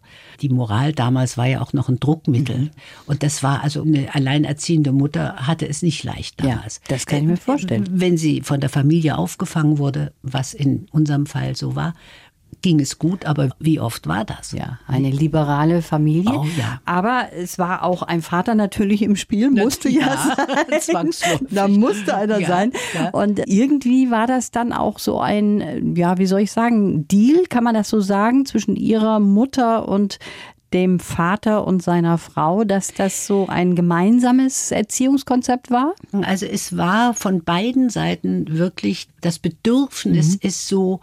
die 0.41 0.49
Moral 0.49 0.93
damals 0.93 1.37
war 1.37 1.47
ja 1.47 1.61
auch 1.61 1.73
noch 1.73 1.89
ein 1.89 2.01
Druckmittel 2.01 2.59
mhm. 2.59 2.71
und 3.07 3.23
das 3.23 3.43
war 3.43 3.63
also 3.63 3.83
eine 3.83 4.15
alleinerziehende 4.15 4.93
Mutter 4.93 5.37
hatte 5.47 5.69
es 5.69 5.83
nicht 5.83 6.05
leicht 6.05 6.43
damals. 6.43 6.77
Ja, 6.77 6.89
das 6.89 7.07
kann 7.07 7.21
ich 7.21 7.25
mir 7.25 7.37
vorstellen. 7.37 7.87
Wenn 7.91 8.17
sie 8.17 8.41
von 8.43 8.61
der 8.61 8.71
Familie 8.71 9.17
aufgefangen 9.17 9.79
wurde, 9.79 10.13
was 10.23 10.55
in 10.55 10.87
unserem 10.91 11.27
Fall 11.27 11.57
so 11.57 11.77
war, 11.77 11.95
ging 12.65 12.81
es 12.81 12.99
gut, 12.99 13.27
aber 13.27 13.51
wie 13.59 13.79
oft 13.79 14.09
war 14.09 14.25
das? 14.25 14.53
Ja, 14.53 14.79
eine 14.87 15.11
liberale 15.11 15.83
Familie. 15.83 16.33
Oh, 16.35 16.47
ja. 16.57 16.81
Aber 16.87 17.27
es 17.37 17.59
war 17.59 17.83
auch 17.83 18.03
ein 18.03 18.23
Vater 18.23 18.55
natürlich 18.55 19.03
im 19.03 19.17
Spiel, 19.17 19.51
musste 19.51 19.91
ja, 19.91 20.17
ja 20.71 20.81
sein. 20.81 21.11
Da 21.51 21.69
musste 21.69 22.17
einer 22.17 22.39
ja, 22.39 22.49
sein. 22.49 22.73
Ja. 22.95 23.11
Und 23.11 23.43
irgendwie 23.47 24.11
war 24.11 24.27
das 24.27 24.51
dann 24.51 24.73
auch 24.73 24.99
so 24.99 25.21
ein, 25.21 25.95
ja, 25.95 26.17
wie 26.17 26.25
soll 26.25 26.41
ich 26.41 26.53
sagen, 26.53 27.07
Deal, 27.07 27.45
kann 27.51 27.65
man 27.65 27.75
das 27.75 27.91
so 27.91 28.01
sagen, 28.01 28.47
zwischen 28.47 28.77
ihrer 28.77 29.21
Mutter 29.21 29.87
und 29.87 30.19
dem 30.73 31.01
Vater 31.01 31.67
und 31.67 31.83
seiner 31.83 32.17
Frau, 32.17 32.65
dass 32.65 32.95
das 32.95 33.27
so 33.27 33.47
ein 33.47 33.75
gemeinsames 33.75 34.71
Erziehungskonzept 34.71 35.71
war? 35.71 35.93
Also 36.23 36.47
es 36.47 36.79
war 36.79 37.13
von 37.13 37.45
beiden 37.45 37.91
Seiten 37.91 38.57
wirklich 38.57 39.09
das 39.21 39.39
Bedürfnis, 39.39 40.37
mhm. 40.37 40.49
ist 40.49 40.67
so 40.67 41.01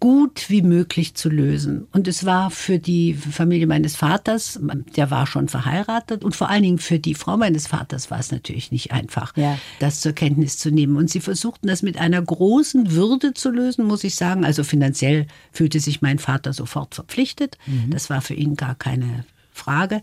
gut 0.00 0.48
wie 0.48 0.62
möglich 0.62 1.14
zu 1.14 1.28
lösen. 1.28 1.88
Und 1.92 2.06
es 2.06 2.24
war 2.24 2.50
für 2.50 2.78
die 2.78 3.14
Familie 3.14 3.66
meines 3.66 3.96
Vaters, 3.96 4.58
der 4.96 5.10
war 5.10 5.26
schon 5.26 5.48
verheiratet, 5.48 6.24
und 6.24 6.36
vor 6.36 6.48
allen 6.48 6.62
Dingen 6.62 6.78
für 6.78 6.98
die 6.98 7.14
Frau 7.14 7.36
meines 7.36 7.66
Vaters 7.66 8.10
war 8.10 8.20
es 8.20 8.30
natürlich 8.30 8.70
nicht 8.70 8.92
einfach, 8.92 9.36
ja. 9.36 9.58
das 9.80 10.00
zur 10.00 10.12
Kenntnis 10.12 10.58
zu 10.58 10.70
nehmen. 10.70 10.96
Und 10.96 11.10
sie 11.10 11.20
versuchten 11.20 11.66
das 11.66 11.82
mit 11.82 11.98
einer 11.98 12.22
großen 12.22 12.92
Würde 12.92 13.34
zu 13.34 13.50
lösen, 13.50 13.84
muss 13.86 14.04
ich 14.04 14.14
sagen. 14.14 14.44
Also 14.44 14.62
finanziell 14.62 15.26
fühlte 15.52 15.80
sich 15.80 16.00
mein 16.00 16.18
Vater 16.18 16.52
sofort 16.52 16.94
verpflichtet. 16.94 17.58
Mhm. 17.66 17.90
Das 17.90 18.08
war 18.08 18.20
für 18.20 18.34
ihn 18.34 18.54
gar 18.54 18.76
keine 18.76 19.24
Frage. 19.52 20.02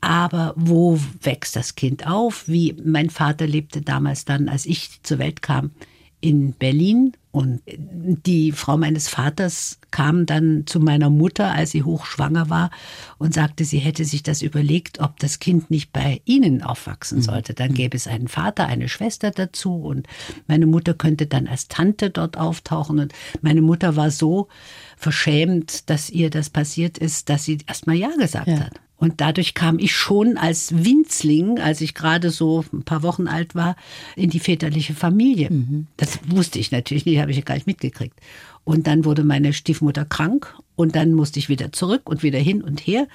Aber 0.00 0.52
wo 0.56 0.98
wächst 1.22 1.56
das 1.56 1.76
Kind 1.76 2.06
auf? 2.06 2.48
Wie 2.48 2.76
mein 2.84 3.10
Vater 3.10 3.46
lebte 3.46 3.82
damals 3.82 4.24
dann, 4.24 4.48
als 4.48 4.66
ich 4.66 5.00
zur 5.02 5.18
Welt 5.18 5.42
kam, 5.42 5.70
in 6.20 6.52
Berlin 6.52 7.12
und 7.30 7.60
die 7.66 8.52
Frau 8.52 8.76
meines 8.76 9.08
Vaters 9.08 9.78
kam 9.90 10.26
dann 10.26 10.66
zu 10.66 10.80
meiner 10.80 11.08
Mutter, 11.10 11.52
als 11.52 11.70
sie 11.70 11.84
hochschwanger 11.84 12.50
war, 12.50 12.70
und 13.18 13.34
sagte, 13.34 13.64
sie 13.64 13.78
hätte 13.78 14.04
sich 14.04 14.22
das 14.22 14.42
überlegt, 14.42 14.98
ob 15.00 15.20
das 15.20 15.38
Kind 15.38 15.70
nicht 15.70 15.92
bei 15.92 16.20
ihnen 16.24 16.62
aufwachsen 16.62 17.18
mhm. 17.18 17.22
sollte. 17.22 17.54
Dann 17.54 17.74
gäbe 17.74 17.96
es 17.96 18.08
einen 18.08 18.28
Vater, 18.28 18.66
eine 18.66 18.88
Schwester 18.88 19.30
dazu 19.30 19.74
und 19.76 20.08
meine 20.46 20.66
Mutter 20.66 20.94
könnte 20.94 21.26
dann 21.26 21.46
als 21.46 21.68
Tante 21.68 22.10
dort 22.10 22.36
auftauchen. 22.36 22.98
Und 22.98 23.12
meine 23.40 23.62
Mutter 23.62 23.94
war 23.94 24.10
so 24.10 24.48
verschämt, 24.96 25.88
dass 25.90 26.10
ihr 26.10 26.30
das 26.30 26.50
passiert 26.50 26.98
ist, 26.98 27.28
dass 27.28 27.44
sie 27.44 27.58
erst 27.66 27.86
mal 27.86 27.94
Ja 27.94 28.10
gesagt 28.18 28.48
ja. 28.48 28.60
hat. 28.60 28.80
Und 28.98 29.20
dadurch 29.20 29.54
kam 29.54 29.78
ich 29.78 29.94
schon 29.94 30.36
als 30.36 30.84
Winzling, 30.84 31.60
als 31.60 31.80
ich 31.80 31.94
gerade 31.94 32.30
so 32.30 32.64
ein 32.72 32.82
paar 32.82 33.02
Wochen 33.02 33.28
alt 33.28 33.54
war, 33.54 33.76
in 34.16 34.28
die 34.28 34.40
väterliche 34.40 34.92
Familie. 34.92 35.50
Mhm. 35.50 35.86
Das 35.96 36.18
wusste 36.26 36.58
ich 36.58 36.72
natürlich 36.72 37.06
nicht, 37.06 37.20
habe 37.20 37.30
ich 37.30 37.36
ja 37.36 37.44
gar 37.44 37.54
nicht 37.54 37.68
mitgekriegt. 37.68 38.18
Und 38.64 38.86
dann 38.86 39.04
wurde 39.04 39.24
meine 39.24 39.52
Stiefmutter 39.52 40.04
krank 40.04 40.54
und 40.74 40.96
dann 40.96 41.12
musste 41.14 41.38
ich 41.38 41.48
wieder 41.48 41.72
zurück 41.72 42.02
und 42.10 42.22
wieder 42.22 42.38
hin 42.38 42.60
und 42.60 42.80
her 42.80 43.06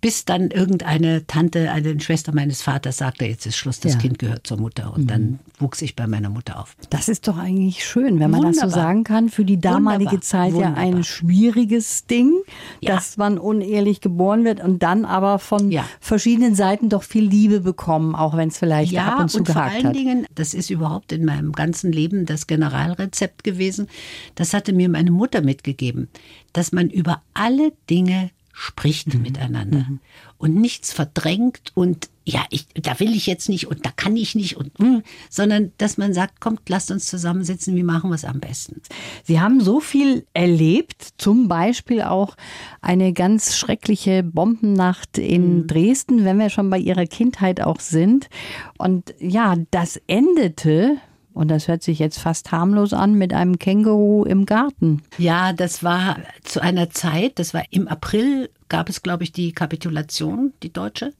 bis 0.00 0.24
dann 0.24 0.50
irgendeine 0.50 1.26
Tante, 1.26 1.70
eine 1.70 2.00
Schwester 2.00 2.34
meines 2.34 2.62
Vaters 2.62 2.96
sagte, 2.98 3.26
jetzt 3.26 3.44
ist 3.44 3.56
Schluss, 3.56 3.80
das 3.80 3.94
ja. 3.94 3.98
Kind 3.98 4.18
gehört 4.18 4.46
zur 4.46 4.58
Mutter. 4.58 4.94
Und 4.94 5.02
mhm. 5.02 5.06
dann 5.06 5.38
wuchs 5.58 5.82
ich 5.82 5.94
bei 5.94 6.06
meiner 6.06 6.30
Mutter 6.30 6.58
auf. 6.58 6.74
Das 6.88 7.08
ist 7.08 7.28
doch 7.28 7.36
eigentlich 7.36 7.84
schön, 7.84 8.18
wenn 8.18 8.30
man 8.30 8.42
Wunderbar. 8.42 8.52
das 8.52 8.72
so 8.72 8.80
sagen 8.80 9.04
kann. 9.04 9.28
Für 9.28 9.44
die 9.44 9.60
damalige 9.60 10.12
Wunderbar. 10.12 10.20
Zeit 10.22 10.52
Wunderbar. 10.54 10.84
ja 10.84 10.96
ein 10.96 11.04
schwieriges 11.04 12.06
Ding, 12.06 12.32
ja. 12.80 12.94
dass 12.94 13.18
man 13.18 13.38
unehrlich 13.38 14.00
geboren 14.00 14.44
wird 14.44 14.62
und 14.62 14.82
dann 14.82 15.04
aber 15.04 15.38
von 15.38 15.70
ja. 15.70 15.84
verschiedenen 16.00 16.54
Seiten 16.54 16.88
doch 16.88 17.02
viel 17.02 17.24
Liebe 17.24 17.60
bekommen, 17.60 18.14
auch 18.14 18.36
wenn 18.36 18.48
es 18.48 18.58
vielleicht 18.58 18.92
ja, 18.92 19.06
ab 19.06 19.20
und 19.20 19.28
zu 19.28 19.38
und 19.38 19.46
gehakt 19.46 19.70
vor 19.70 19.76
allen 19.76 19.86
hat. 19.88 19.96
Dingen, 19.96 20.26
das 20.34 20.54
ist 20.54 20.70
überhaupt 20.70 21.12
in 21.12 21.26
meinem 21.26 21.52
ganzen 21.52 21.92
Leben 21.92 22.24
das 22.24 22.46
Generalrezept 22.46 23.44
gewesen. 23.44 23.88
Das 24.34 24.54
hatte 24.54 24.72
mir 24.72 24.88
meine 24.88 25.10
Mutter 25.10 25.42
mitgegeben, 25.42 26.08
dass 26.54 26.72
man 26.72 26.88
über 26.88 27.22
alle 27.34 27.72
Dinge 27.90 28.30
spricht 28.60 29.14
mhm. 29.14 29.22
miteinander 29.22 29.86
mhm. 29.88 30.00
und 30.36 30.54
nichts 30.54 30.92
verdrängt 30.92 31.72
und 31.74 32.10
ja, 32.26 32.44
ich, 32.50 32.66
da 32.74 33.00
will 33.00 33.16
ich 33.16 33.26
jetzt 33.26 33.48
nicht 33.48 33.68
und 33.68 33.86
da 33.86 33.90
kann 33.90 34.18
ich 34.18 34.34
nicht 34.34 34.58
und 34.58 34.78
mh, 34.78 35.00
sondern 35.30 35.72
dass 35.78 35.96
man 35.96 36.12
sagt, 36.12 36.40
kommt, 36.40 36.68
lasst 36.68 36.90
uns 36.90 37.06
zusammensitzen, 37.06 37.74
wie 37.74 37.82
machen 37.82 38.10
wir 38.10 38.14
es 38.14 38.26
am 38.26 38.38
besten. 38.38 38.82
Sie 39.24 39.40
haben 39.40 39.62
so 39.62 39.80
viel 39.80 40.26
erlebt, 40.34 41.08
zum 41.16 41.48
Beispiel 41.48 42.02
auch 42.02 42.36
eine 42.82 43.14
ganz 43.14 43.56
schreckliche 43.56 44.22
Bombennacht 44.22 45.16
in 45.16 45.60
mhm. 45.60 45.66
Dresden, 45.66 46.26
wenn 46.26 46.38
wir 46.38 46.50
schon 46.50 46.68
bei 46.68 46.78
Ihrer 46.78 47.06
Kindheit 47.06 47.62
auch 47.62 47.80
sind. 47.80 48.28
Und 48.76 49.14
ja, 49.18 49.56
das 49.70 49.98
endete 50.06 50.98
und 51.32 51.48
das 51.48 51.68
hört 51.68 51.82
sich 51.82 51.98
jetzt 51.98 52.18
fast 52.18 52.52
harmlos 52.52 52.92
an 52.92 53.14
mit 53.14 53.32
einem 53.32 53.58
Känguru 53.58 54.24
im 54.24 54.46
Garten. 54.46 55.02
Ja, 55.18 55.52
das 55.52 55.82
war 55.84 56.16
zu 56.42 56.60
einer 56.60 56.90
Zeit, 56.90 57.38
das 57.38 57.54
war 57.54 57.62
im 57.70 57.88
April, 57.88 58.50
gab 58.68 58.88
es, 58.88 59.02
glaube 59.02 59.24
ich, 59.24 59.32
die 59.32 59.52
Kapitulation, 59.52 60.52
die 60.62 60.72
deutsche. 60.72 61.12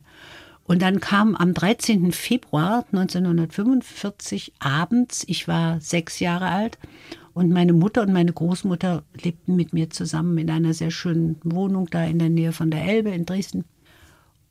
Und 0.64 0.82
dann 0.82 1.00
kam 1.00 1.34
am 1.34 1.52
13. 1.52 2.12
Februar 2.12 2.84
1945 2.92 4.52
abends, 4.60 5.24
ich 5.26 5.48
war 5.48 5.80
sechs 5.80 6.20
Jahre 6.20 6.46
alt, 6.46 6.78
und 7.32 7.50
meine 7.50 7.72
Mutter 7.72 8.02
und 8.02 8.12
meine 8.12 8.32
Großmutter 8.32 9.02
lebten 9.20 9.56
mit 9.56 9.72
mir 9.72 9.90
zusammen 9.90 10.38
in 10.38 10.50
einer 10.50 10.74
sehr 10.74 10.90
schönen 10.90 11.40
Wohnung 11.44 11.88
da 11.90 12.04
in 12.04 12.18
der 12.18 12.28
Nähe 12.28 12.52
von 12.52 12.70
der 12.70 12.84
Elbe 12.84 13.10
in 13.10 13.24
Dresden. 13.24 13.64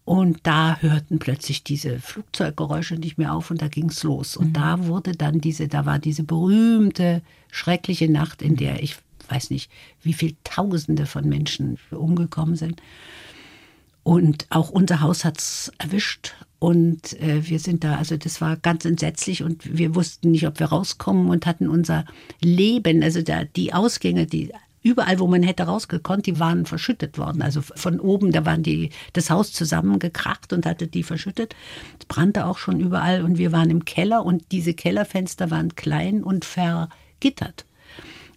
Und 0.09 0.39
da 0.41 0.79
hörten 0.79 1.19
plötzlich 1.19 1.63
diese 1.63 1.99
Flugzeuggeräusche 1.99 2.95
nicht 2.95 3.19
mehr 3.19 3.31
auf 3.31 3.51
und 3.51 3.61
da 3.61 3.67
ging 3.67 3.89
es 3.89 4.01
los. 4.01 4.37
Und 4.37 4.47
mhm. 4.47 4.53
da 4.53 4.87
wurde 4.87 5.11
dann 5.11 5.39
diese, 5.39 5.67
da 5.67 5.85
war 5.85 5.99
diese 5.99 6.23
berühmte, 6.23 7.21
schreckliche 7.51 8.11
Nacht, 8.11 8.41
in 8.41 8.55
der 8.55 8.81
ich 8.81 8.95
weiß 9.27 9.51
nicht, 9.51 9.69
wie 10.01 10.13
viele 10.13 10.33
Tausende 10.43 11.05
von 11.05 11.29
Menschen 11.29 11.77
umgekommen 11.91 12.55
sind. 12.55 12.81
Und 14.01 14.47
auch 14.49 14.71
unser 14.71 15.01
Haus 15.01 15.25
hat 15.25 15.37
es 15.37 15.71
erwischt. 15.77 16.33
Und 16.57 17.13
äh, 17.21 17.47
wir 17.47 17.59
sind 17.59 17.83
da, 17.83 17.97
also 17.97 18.17
das 18.17 18.41
war 18.41 18.57
ganz 18.57 18.85
entsetzlich 18.85 19.43
und 19.43 19.77
wir 19.77 19.93
wussten 19.93 20.31
nicht, 20.31 20.47
ob 20.47 20.59
wir 20.59 20.69
rauskommen 20.69 21.29
und 21.29 21.45
hatten 21.45 21.69
unser 21.69 22.05
Leben, 22.41 23.03
also 23.03 23.21
da, 23.21 23.43
die 23.43 23.75
Ausgänge, 23.75 24.25
die 24.25 24.51
überall, 24.81 25.19
wo 25.19 25.27
man 25.27 25.43
hätte 25.43 25.63
rausgekonnt, 25.63 26.25
die 26.25 26.39
waren 26.39 26.65
verschüttet 26.65 27.17
worden. 27.17 27.41
Also 27.41 27.61
von 27.61 27.99
oben, 27.99 28.31
da 28.31 28.45
waren 28.45 28.63
die, 28.63 28.91
das 29.13 29.29
Haus 29.29 29.51
zusammengekracht 29.51 30.53
und 30.53 30.65
hatte 30.65 30.87
die 30.87 31.03
verschüttet. 31.03 31.55
Es 31.99 32.05
brannte 32.05 32.45
auch 32.45 32.57
schon 32.57 32.79
überall 32.79 33.23
und 33.23 33.37
wir 33.37 33.51
waren 33.51 33.69
im 33.69 33.85
Keller 33.85 34.25
und 34.25 34.51
diese 34.51 34.73
Kellerfenster 34.73 35.51
waren 35.51 35.75
klein 35.75 36.23
und 36.23 36.45
vergittert. 36.45 37.65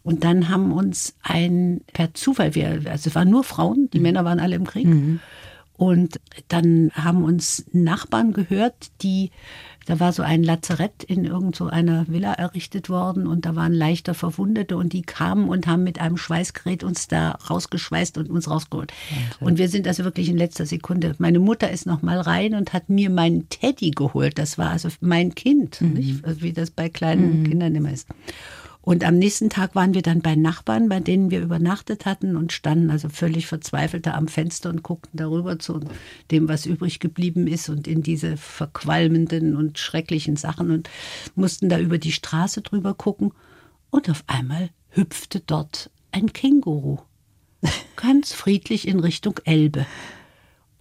Und 0.03 0.25
dann 0.25 0.49
haben 0.49 0.73
uns 0.73 1.15
ein, 1.23 1.83
per 1.93 2.13
Zufall, 2.15 2.55
wir, 2.55 2.83
also 2.87 3.09
es 3.09 3.15
waren 3.15 3.31
nur 3.31 3.45
Frauen, 3.45 3.89
die 3.93 3.99
mhm. 3.99 4.03
Männer 4.03 4.25
waren 4.25 4.41
alle 4.41 4.57
im 4.57 4.67
Krieg. 4.67 4.87
Mhm. 4.87 5.21
Und 5.75 6.21
dann 6.49 6.91
haben 6.95 7.25
uns 7.25 7.65
Nachbarn 7.73 8.33
gehört, 8.33 8.91
die 9.03 9.31
da 9.87 10.01
war 10.01 10.13
so 10.13 10.23
ein 10.23 10.43
Lazarett 10.43 11.03
in 11.05 11.25
irgend 11.25 11.57
so 11.57 11.67
einer 11.67 12.07
Villa 12.09 12.33
errichtet 12.35 12.89
worden 12.89 13.27
und 13.27 13.47
da 13.47 13.57
waren 13.57 13.73
leichter 13.73 14.15
Verwundete 14.15 14.77
und 14.77 14.93
die 14.93 15.03
kamen 15.03 15.49
und 15.49 15.67
haben 15.67 15.85
mit 15.85 16.01
einem 16.01 16.17
Schweißgerät 16.17 16.85
uns 16.85 17.09
da 17.09 17.33
rausgeschweißt 17.33 18.19
und 18.19 18.31
uns 18.31 18.49
rausgeholt. 18.49 18.93
Okay. 19.11 19.45
Und 19.45 19.59
wir 19.59 19.69
sind 19.69 19.87
also 19.89 20.05
wirklich 20.05 20.29
in 20.29 20.37
letzter 20.37 20.67
Sekunde. 20.67 21.15
Meine 21.19 21.39
Mutter 21.39 21.71
ist 21.71 21.87
noch 21.87 22.03
mal 22.03 22.21
rein 22.21 22.55
und 22.55 22.73
hat 22.73 22.89
mir 22.89 23.11
meinen 23.11 23.49
Teddy 23.49 23.91
geholt. 23.91 24.39
Das 24.39 24.59
war 24.59 24.71
also 24.71 24.89
mein 25.01 25.35
Kind, 25.35 25.81
mhm. 25.81 26.23
wie 26.25 26.53
das 26.53 26.71
bei 26.71 26.89
kleinen 26.89 27.41
mhm. 27.41 27.45
Kindern 27.49 27.75
immer 27.75 27.93
ist. 27.93 28.09
Und 28.83 29.05
am 29.05 29.17
nächsten 29.17 29.49
Tag 29.49 29.77
waren 29.77 29.95
wir 29.95 30.03
dann 30.03 30.23
bei 30.23 30.35
Nachbarn, 30.35 30.89
bei 30.89 30.99
denen 30.99 31.31
wir 31.31 31.41
übernachtet 31.41 32.05
hatten 32.05 32.37
und 32.37 32.53
standen 32.53 32.91
also 32.91 33.09
völlig 33.09 33.47
verzweifelt 33.47 34.07
da 34.07 34.15
am 34.15 34.27
Fenster 34.27 34.71
und 34.71 34.83
guckten 34.83 35.17
darüber 35.17 35.61
zu 35.61 35.81
dem, 36.33 36.49
was 36.49 36.67
übrig 36.67 36.99
geblieben 36.99 37.47
ist 37.47 37.69
und 37.69 37.87
in 37.87 38.03
diese 38.03 38.37
verqualmenden 38.37 39.57
und 39.57 39.79
schrecklichen 39.79 40.35
Sachen 40.35 40.73
und 40.73 40.91
mussten 41.37 41.69
da 41.69 41.79
über 41.79 41.99
die 41.99 42.11
Straße 42.11 42.63
drüber 42.63 42.95
gucken. 42.95 43.33
Und 43.91 44.11
auf 44.11 44.25
einmal 44.27 44.71
hüpfte 44.91 45.41
dort 45.41 45.91
ein 46.11 46.33
Känguru. 46.33 46.99
Ganz 47.95 48.33
friedlich 48.33 48.89
in 48.89 48.99
Richtung 48.99 49.39
Elbe. 49.45 49.87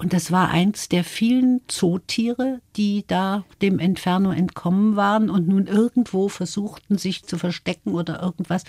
Und 0.01 0.13
das 0.13 0.31
war 0.31 0.49
eins 0.49 0.89
der 0.89 1.03
vielen 1.03 1.61
Zootiere, 1.67 2.59
die 2.75 3.05
da 3.05 3.45
dem 3.61 3.77
Inferno 3.77 4.31
entkommen 4.31 4.95
waren 4.95 5.29
und 5.29 5.47
nun 5.47 5.67
irgendwo 5.67 6.27
versuchten, 6.27 6.97
sich 6.97 7.21
zu 7.25 7.37
verstecken 7.37 7.93
oder 7.93 8.19
irgendwas. 8.19 8.63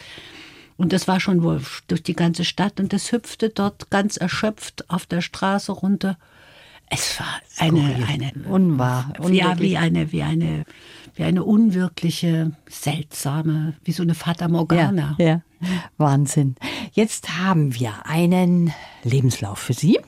Und 0.77 0.93
das 0.93 1.09
war 1.09 1.21
schon 1.21 1.43
wohl 1.43 1.63
durch 1.89 2.03
die 2.03 2.13
ganze 2.13 2.45
Stadt 2.45 2.81
und 2.81 2.93
das 2.93 3.13
hüpfte 3.13 3.49
dort 3.49 3.89
ganz 3.89 4.19
erschöpft 4.19 4.91
auf 4.91 5.07
der 5.07 5.23
Straße 5.23 5.73
runter. 5.73 6.19
Es 6.91 7.19
war 7.19 7.41
eine, 7.57 8.07
eine 8.07 8.33
unwahr, 8.47 9.15
ja, 9.31 9.59
wie 9.59 9.79
eine, 9.79 10.13
wie 10.13 10.23
eine, 10.23 10.67
wie 11.15 11.23
eine 11.23 11.45
unwirkliche, 11.45 12.53
seltsame, 12.69 13.73
wie 13.85 13.93
so 13.93 14.03
eine 14.03 14.15
Fata 14.15 14.49
Morgana. 14.49 15.17
Ja, 15.19 15.25
ja. 15.27 15.43
Wahnsinn. 15.97 16.57
Jetzt 16.93 17.39
haben 17.39 17.75
wir 17.75 18.05
einen 18.05 18.75
Lebenslauf 19.03 19.61
für 19.61 19.73
Sie. 19.73 19.99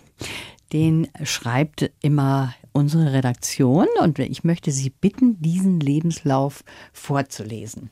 Den 0.73 1.09
schreibt 1.23 1.91
immer 2.01 2.55
unsere 2.73 3.13
Redaktion 3.13 3.87
und 4.01 4.19
ich 4.19 4.45
möchte 4.45 4.73
Sie 4.73 4.91
bitten, 4.91 5.41
diesen 5.41 5.81
Lebenslauf 5.81 6.65
vorzulesen. 6.93 7.91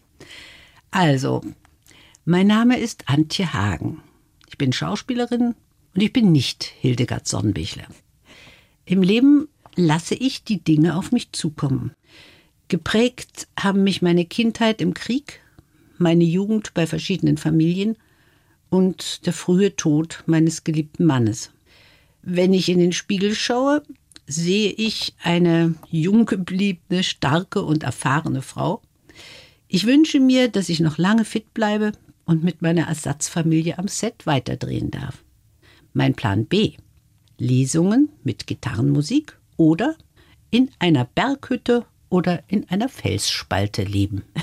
Also, 0.90 1.42
mein 2.24 2.46
Name 2.46 2.78
ist 2.78 3.08
Antje 3.08 3.52
Hagen. 3.52 4.02
Ich 4.48 4.58
bin 4.58 4.72
Schauspielerin 4.72 5.54
und 5.94 6.02
ich 6.02 6.12
bin 6.12 6.32
nicht 6.32 6.64
Hildegard 6.64 7.28
Sonnenbichler. 7.28 7.86
Im 8.84 9.02
Leben 9.02 9.48
lasse 9.76 10.14
ich 10.14 10.44
die 10.44 10.62
Dinge 10.62 10.96
auf 10.96 11.12
mich 11.12 11.32
zukommen. 11.32 11.92
Geprägt 12.68 13.48
haben 13.58 13.84
mich 13.84 14.02
meine 14.02 14.24
Kindheit 14.24 14.80
im 14.80 14.94
Krieg, 14.94 15.40
meine 15.98 16.24
Jugend 16.24 16.74
bei 16.74 16.86
verschiedenen 16.86 17.36
Familien 17.36 17.96
und 18.70 19.26
der 19.26 19.32
frühe 19.32 19.76
Tod 19.76 20.24
meines 20.26 20.64
geliebten 20.64 21.04
Mannes. 21.04 21.50
Wenn 22.22 22.54
ich 22.54 22.68
in 22.68 22.78
den 22.78 22.92
Spiegel 22.92 23.34
schaue, 23.34 23.82
sehe 24.26 24.70
ich 24.70 25.14
eine 25.22 25.74
jung 25.90 26.24
gebliebene, 26.24 27.02
starke 27.02 27.62
und 27.62 27.82
erfahrene 27.82 28.42
Frau. 28.42 28.80
Ich 29.66 29.86
wünsche 29.86 30.20
mir, 30.20 30.48
dass 30.48 30.68
ich 30.68 30.80
noch 30.80 30.98
lange 30.98 31.24
fit 31.24 31.52
bleibe 31.52 31.92
und 32.24 32.44
mit 32.44 32.62
meiner 32.62 32.86
Ersatzfamilie 32.86 33.78
am 33.78 33.88
Set 33.88 34.26
weiterdrehen 34.26 34.90
darf. 34.90 35.24
Mein 35.92 36.14
Plan 36.14 36.46
B. 36.46 36.74
Lesungen 37.38 38.08
mit 38.22 38.46
Gitarrenmusik 38.46 39.36
oder 39.56 39.96
in 40.50 40.70
einer 40.78 41.04
Berghütte 41.04 41.86
oder 42.12 42.42
in 42.46 42.68
einer 42.68 42.90
Felsspalte 42.90 43.82
leben. 43.82 44.22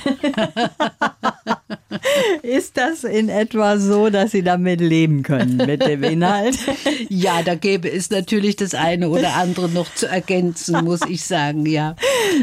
Ist 2.42 2.78
das 2.78 3.04
in 3.04 3.30
etwa 3.30 3.78
so, 3.78 4.10
dass 4.10 4.32
Sie 4.32 4.42
damit 4.42 4.82
leben 4.82 5.22
können 5.22 5.58
mit 5.58 5.86
dem 5.86 6.04
Inhalt? 6.04 6.58
Ja, 7.10 7.44
da 7.44 7.56
gäbe 7.56 7.92
es 7.92 8.10
natürlich 8.10 8.56
das 8.56 8.74
eine 8.74 9.10
oder 9.10 9.36
andere 9.36 9.70
noch 9.70 9.94
zu 9.94 10.08
ergänzen, 10.08 10.84
muss 10.84 11.02
ich 11.08 11.24
sagen, 11.24 11.66
ja. 11.66 11.96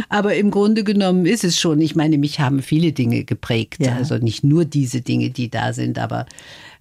Aber 0.09 0.35
im 0.35 0.51
Grunde 0.51 0.85
genommen 0.85 1.27
ist 1.27 1.45
es 1.45 1.59
schon, 1.59 1.81
ich 1.81 1.95
meine, 1.95 2.19
mich 2.19 2.41
haben 2.41 2.63
viele 2.63 2.93
Dinge 2.93 3.25
geprägt. 3.25 3.81
Ja. 3.81 3.97
Also 3.97 4.19
nicht 4.19 4.45
nur 4.45 4.65
diese 4.65 5.01
Dinge, 5.01 5.31
die 5.31 5.51
da 5.51 5.73
sind, 5.73 5.99
aber 5.99 6.27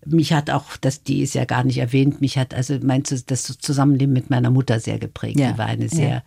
mich 0.05 0.33
hat 0.33 0.49
auch, 0.49 0.77
das, 0.77 1.03
die 1.03 1.21
ist 1.21 1.35
ja 1.35 1.45
gar 1.45 1.63
nicht 1.63 1.77
erwähnt, 1.77 2.21
mich 2.21 2.37
hat 2.37 2.53
also 2.53 2.77
meinst 2.81 3.11
du, 3.11 3.17
das 3.25 3.43
Zusammenleben 3.43 4.13
mit 4.13 4.29
meiner 4.29 4.51
Mutter 4.51 4.79
sehr 4.79 4.99
geprägt. 4.99 5.39
Ja. 5.39 5.51
Die 5.51 5.57
war 5.57 5.65
eine 5.65 5.89
sehr 5.89 6.09
ja. 6.09 6.23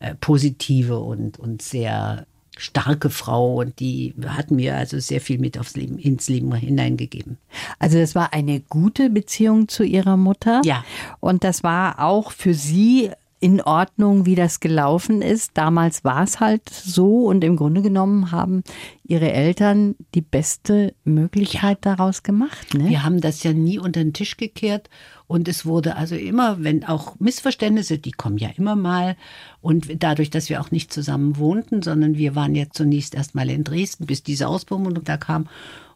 Äh, 0.00 0.14
positive 0.20 0.98
und, 0.98 1.38
und 1.38 1.62
sehr 1.62 2.26
starke 2.56 3.10
Frau 3.10 3.60
und 3.60 3.80
die 3.80 4.14
hat 4.26 4.50
mir 4.50 4.76
also 4.76 4.98
sehr 4.98 5.20
viel 5.20 5.38
mit 5.38 5.58
aufs 5.58 5.76
Leben, 5.76 5.98
ins 5.98 6.28
Leben 6.28 6.54
hineingegeben. 6.54 7.38
Also 7.78 7.98
das 7.98 8.14
war 8.14 8.32
eine 8.32 8.60
gute 8.60 9.08
Beziehung 9.08 9.68
zu 9.68 9.82
ihrer 9.82 10.16
Mutter. 10.16 10.60
Ja. 10.64 10.84
Und 11.20 11.44
das 11.44 11.62
war 11.62 12.00
auch 12.00 12.32
für 12.32 12.52
sie 12.52 13.10
in 13.40 13.62
Ordnung, 13.62 14.26
wie 14.26 14.34
das 14.34 14.60
gelaufen 14.60 15.22
ist. 15.22 15.52
Damals 15.54 16.04
war 16.04 16.22
es 16.22 16.40
halt 16.40 16.68
so 16.68 17.26
und 17.26 17.42
im 17.42 17.56
Grunde 17.56 17.80
genommen 17.80 18.30
haben 18.30 18.62
ihre 19.02 19.32
Eltern 19.32 19.94
die 20.14 20.20
beste 20.20 20.94
Möglichkeit 21.04 21.78
ja. 21.84 21.96
daraus 21.96 22.22
gemacht. 22.22 22.74
Ne? 22.74 22.90
Wir 22.90 23.02
haben 23.02 23.22
das 23.22 23.42
ja 23.42 23.54
nie 23.54 23.78
unter 23.78 24.02
den 24.02 24.12
Tisch 24.12 24.36
gekehrt 24.36 24.90
und 25.30 25.46
es 25.46 25.64
wurde 25.64 25.94
also 25.94 26.16
immer, 26.16 26.64
wenn 26.64 26.82
auch 26.82 27.14
Missverständnisse, 27.20 27.98
die 27.98 28.10
kommen 28.10 28.36
ja 28.36 28.48
immer 28.56 28.74
mal 28.74 29.14
und 29.62 30.02
dadurch, 30.02 30.28
dass 30.28 30.48
wir 30.48 30.60
auch 30.60 30.72
nicht 30.72 30.92
zusammen 30.92 31.36
wohnten, 31.36 31.82
sondern 31.82 32.18
wir 32.18 32.34
waren 32.34 32.56
ja 32.56 32.64
zunächst 32.68 33.14
erstmal 33.14 33.48
in 33.48 33.62
Dresden, 33.62 34.06
bis 34.06 34.24
diese 34.24 34.48
Ausbildung 34.48 35.04
da 35.04 35.16
kam 35.16 35.46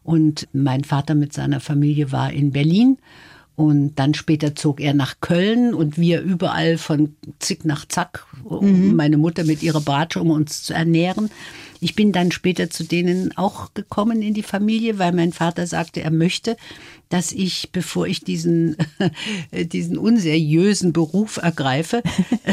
und 0.03 0.47
mein 0.53 0.85
Vater 0.85 1.15
mit 1.15 1.33
seiner 1.33 1.59
Familie 1.59 2.13
war 2.13 2.31
in 2.31 2.53
Berlin 2.53 2.97
und 3.57 3.95
dann 3.95 4.13
später 4.13 4.55
zog 4.55 4.79
er 4.79 4.93
nach 4.93 5.19
Köln 5.19 5.73
und 5.73 5.97
wir 5.97 6.21
überall 6.21 6.77
von 6.77 7.13
Zick 7.39 7.65
nach 7.65 7.85
Zack, 7.89 8.25
mhm. 8.49 8.95
meine 8.95 9.17
Mutter 9.17 9.43
mit 9.43 9.61
ihrer 9.63 9.81
Bratsche, 9.81 10.21
um 10.21 10.29
uns 10.29 10.63
zu 10.63 10.73
ernähren. 10.73 11.29
Ich 11.85 11.93
bin 11.93 12.11
dann 12.11 12.31
später 12.31 12.71
zu 12.71 12.83
denen 12.83 13.37
auch 13.37 13.75
gekommen 13.75 14.23
in 14.23 14.33
die 14.33 14.41
Familie, 14.41 14.97
weil 14.97 15.11
mein 15.11 15.31
Vater 15.31 15.67
sagte, 15.67 16.01
er 16.01 16.09
möchte, 16.09 16.57
dass 17.09 17.31
ich, 17.31 17.69
bevor 17.73 18.07
ich 18.07 18.21
diesen, 18.21 18.75
diesen 19.51 19.95
unseriösen 19.95 20.93
Beruf 20.93 21.37
ergreife, 21.37 22.01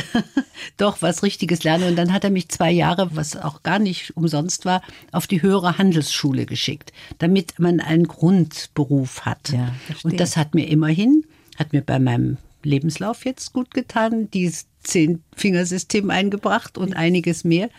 doch 0.76 1.00
was 1.00 1.22
Richtiges 1.22 1.64
lerne. 1.64 1.88
Und 1.88 1.96
dann 1.96 2.12
hat 2.12 2.24
er 2.24 2.30
mich 2.30 2.50
zwei 2.50 2.70
Jahre, 2.70 3.16
was 3.16 3.34
auch 3.34 3.62
gar 3.62 3.78
nicht 3.78 4.14
umsonst 4.18 4.66
war, 4.66 4.82
auf 5.12 5.26
die 5.26 5.40
höhere 5.40 5.78
Handelsschule 5.78 6.44
geschickt, 6.44 6.92
damit 7.16 7.58
man 7.58 7.80
einen 7.80 8.08
Grundberuf 8.08 9.22
hat. 9.22 9.48
Ja, 9.48 9.74
und 10.02 10.20
das 10.20 10.36
hat 10.36 10.54
mir 10.54 10.68
immerhin, 10.68 11.24
hat 11.56 11.72
mir 11.72 11.80
bei 11.80 11.98
meinem 11.98 12.36
Lebenslauf 12.64 13.24
jetzt 13.24 13.54
gut 13.54 13.72
getan, 13.72 14.30
dieses 14.30 14.66
Zehn-Fingersystem 14.82 16.10
eingebracht 16.10 16.76
und 16.76 16.94
einiges 16.94 17.44
mehr. 17.44 17.70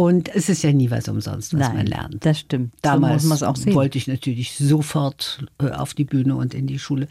Und 0.00 0.34
es 0.34 0.48
ist 0.48 0.62
ja 0.62 0.72
nie 0.72 0.90
was 0.90 1.08
umsonst, 1.08 1.52
was 1.52 1.60
Nein, 1.60 1.76
man 1.76 1.86
lernt. 1.86 2.24
Das 2.24 2.38
stimmt. 2.38 2.72
Damals 2.80 3.22
so 3.24 3.46
wollte 3.74 3.98
ich 3.98 4.08
natürlich 4.08 4.54
sofort 4.56 5.44
äh, 5.60 5.68
auf 5.72 5.92
die 5.92 6.04
Bühne 6.04 6.36
und 6.36 6.54
in 6.54 6.66
die 6.66 6.78
Schule. 6.78 7.06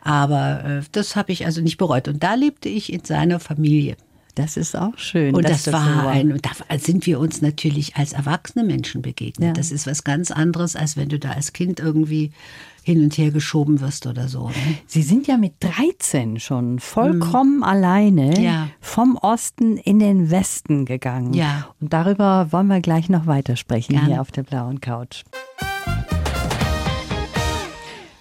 Aber 0.00 0.64
äh, 0.64 0.82
das 0.92 1.16
habe 1.16 1.32
ich 1.32 1.44
also 1.44 1.60
nicht 1.60 1.76
bereut. 1.76 2.08
Und 2.08 2.22
da 2.22 2.32
lebte 2.32 2.70
ich 2.70 2.94
in 2.94 3.04
seiner 3.04 3.40
Familie. 3.40 3.98
Das 4.36 4.56
ist 4.56 4.74
auch 4.74 4.96
schön. 4.96 5.34
Und 5.34 5.44
das, 5.44 5.64
das 5.64 5.74
war 5.74 6.02
so 6.02 6.08
ein, 6.08 6.32
und 6.32 6.46
da 6.46 6.78
sind 6.78 7.04
wir 7.04 7.20
uns 7.20 7.42
natürlich 7.42 7.96
als 7.96 8.14
erwachsene 8.14 8.64
Menschen 8.64 9.02
begegnet. 9.02 9.48
Ja. 9.48 9.52
Das 9.52 9.70
ist 9.70 9.86
was 9.86 10.02
ganz 10.02 10.30
anderes, 10.30 10.76
als 10.76 10.96
wenn 10.96 11.10
du 11.10 11.18
da 11.18 11.32
als 11.32 11.52
Kind 11.52 11.78
irgendwie 11.78 12.32
hin 12.82 13.02
und 13.02 13.16
her 13.18 13.30
geschoben 13.30 13.80
wirst 13.80 14.06
oder 14.06 14.28
so. 14.28 14.48
Ne? 14.48 14.54
Sie 14.86 15.02
sind 15.02 15.26
ja 15.26 15.36
mit 15.36 15.54
13 15.60 16.40
schon 16.40 16.78
vollkommen 16.78 17.58
mhm. 17.58 17.62
alleine 17.62 18.42
ja. 18.42 18.68
vom 18.80 19.16
Osten 19.16 19.76
in 19.76 19.98
den 19.98 20.30
Westen 20.30 20.84
gegangen. 20.84 21.34
Ja. 21.34 21.68
Und 21.80 21.92
darüber 21.92 22.52
wollen 22.52 22.68
wir 22.68 22.80
gleich 22.80 23.08
noch 23.08 23.26
weitersprechen 23.26 23.94
Gerne. 23.94 24.08
hier 24.08 24.20
auf 24.20 24.30
der 24.30 24.42
blauen 24.42 24.80
Couch. 24.80 25.24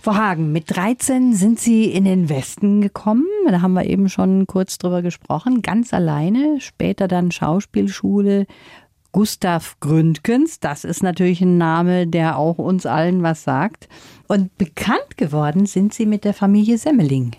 Frau 0.02 0.16
Hagen, 0.16 0.54
mit 0.54 0.76
13 0.76 1.34
sind 1.34 1.60
Sie 1.60 1.86
in 1.86 2.06
den 2.06 2.30
Westen 2.30 2.82
gekommen. 2.82 3.26
Da 3.48 3.62
haben 3.62 3.74
wir 3.74 3.86
eben 3.86 4.08
schon 4.08 4.48
kurz 4.48 4.78
drüber 4.78 5.02
gesprochen. 5.02 5.62
Ganz 5.62 5.94
alleine. 5.94 6.62
Später 6.62 7.10
dann 7.10 7.32
Schauspielschule, 7.32 8.46
Gustav 9.12 9.78
Gründgens. 9.80 10.60
Das 10.60 10.84
ist 10.84 11.04
natürlich 11.04 11.42
ein 11.42 11.58
Name, 11.58 12.08
der 12.08 12.38
auch 12.38 12.58
uns 12.58 12.86
allen 12.86 13.24
was 13.24 13.44
sagt. 13.44 13.88
Und 14.28 14.56
bekannt 14.58 15.18
geworden 15.18 15.66
sind 15.66 15.94
Sie 15.94 16.06
mit 16.06 16.24
der 16.24 16.34
Familie 16.36 16.78
Semmeling. 16.78 17.32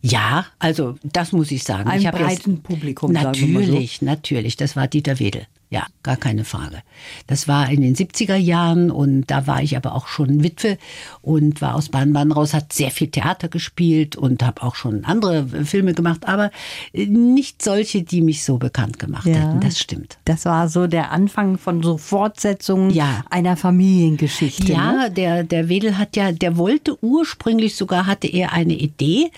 Ja, 0.00 0.46
also 0.60 0.94
das 1.02 1.32
muss 1.32 1.50
ich 1.50 1.64
sagen. 1.64 1.90
Ein 1.90 2.00
ich 2.00 2.10
breiten 2.10 2.62
Publikum. 2.62 3.12
Natürlich, 3.12 4.02
natürlich. 4.02 4.56
Das 4.56 4.76
war 4.76 4.86
Dieter 4.86 5.18
Wedel. 5.18 5.46
Ja, 5.70 5.86
gar 6.02 6.16
keine 6.16 6.44
Frage. 6.44 6.82
Das 7.26 7.48
war 7.48 7.68
in 7.68 7.80
den 7.80 7.96
70er 7.96 8.36
Jahren 8.36 8.90
und 8.90 9.26
da 9.26 9.46
war 9.46 9.62
ich 9.62 9.76
aber 9.76 9.94
auch 9.94 10.06
schon 10.06 10.42
Witwe 10.44 10.78
und 11.20 11.60
war 11.62 11.74
aus 11.74 11.88
Baden-Baden 11.88 12.32
raus, 12.32 12.54
hat 12.54 12.72
sehr 12.72 12.90
viel 12.90 13.08
Theater 13.08 13.48
gespielt 13.48 14.14
und 14.14 14.42
habe 14.44 14.62
auch 14.62 14.76
schon 14.76 15.04
andere 15.04 15.46
Filme 15.64 15.94
gemacht, 15.94 16.28
aber 16.28 16.50
nicht 16.92 17.62
solche, 17.62 18.02
die 18.02 18.20
mich 18.20 18.44
so 18.44 18.58
bekannt 18.58 18.98
gemacht 18.98 19.26
ja, 19.26 19.34
hätten. 19.34 19.60
Das 19.60 19.80
stimmt. 19.80 20.18
Das 20.24 20.44
war 20.44 20.68
so 20.68 20.86
der 20.86 21.10
Anfang 21.10 21.58
von 21.58 21.82
so 21.82 21.98
Fortsetzungen 21.98 22.90
ja. 22.90 23.24
einer 23.30 23.56
Familiengeschichte. 23.56 24.72
Ja, 24.72 24.92
ne? 24.92 25.10
der, 25.10 25.44
der 25.44 25.68
Wedel 25.68 25.98
hat 25.98 26.16
ja, 26.16 26.30
der 26.30 26.56
wollte 26.56 27.02
ursprünglich 27.02 27.74
sogar, 27.74 28.06
hatte 28.06 28.28
er 28.28 28.52
eine 28.52 28.74
Idee. 28.74 29.30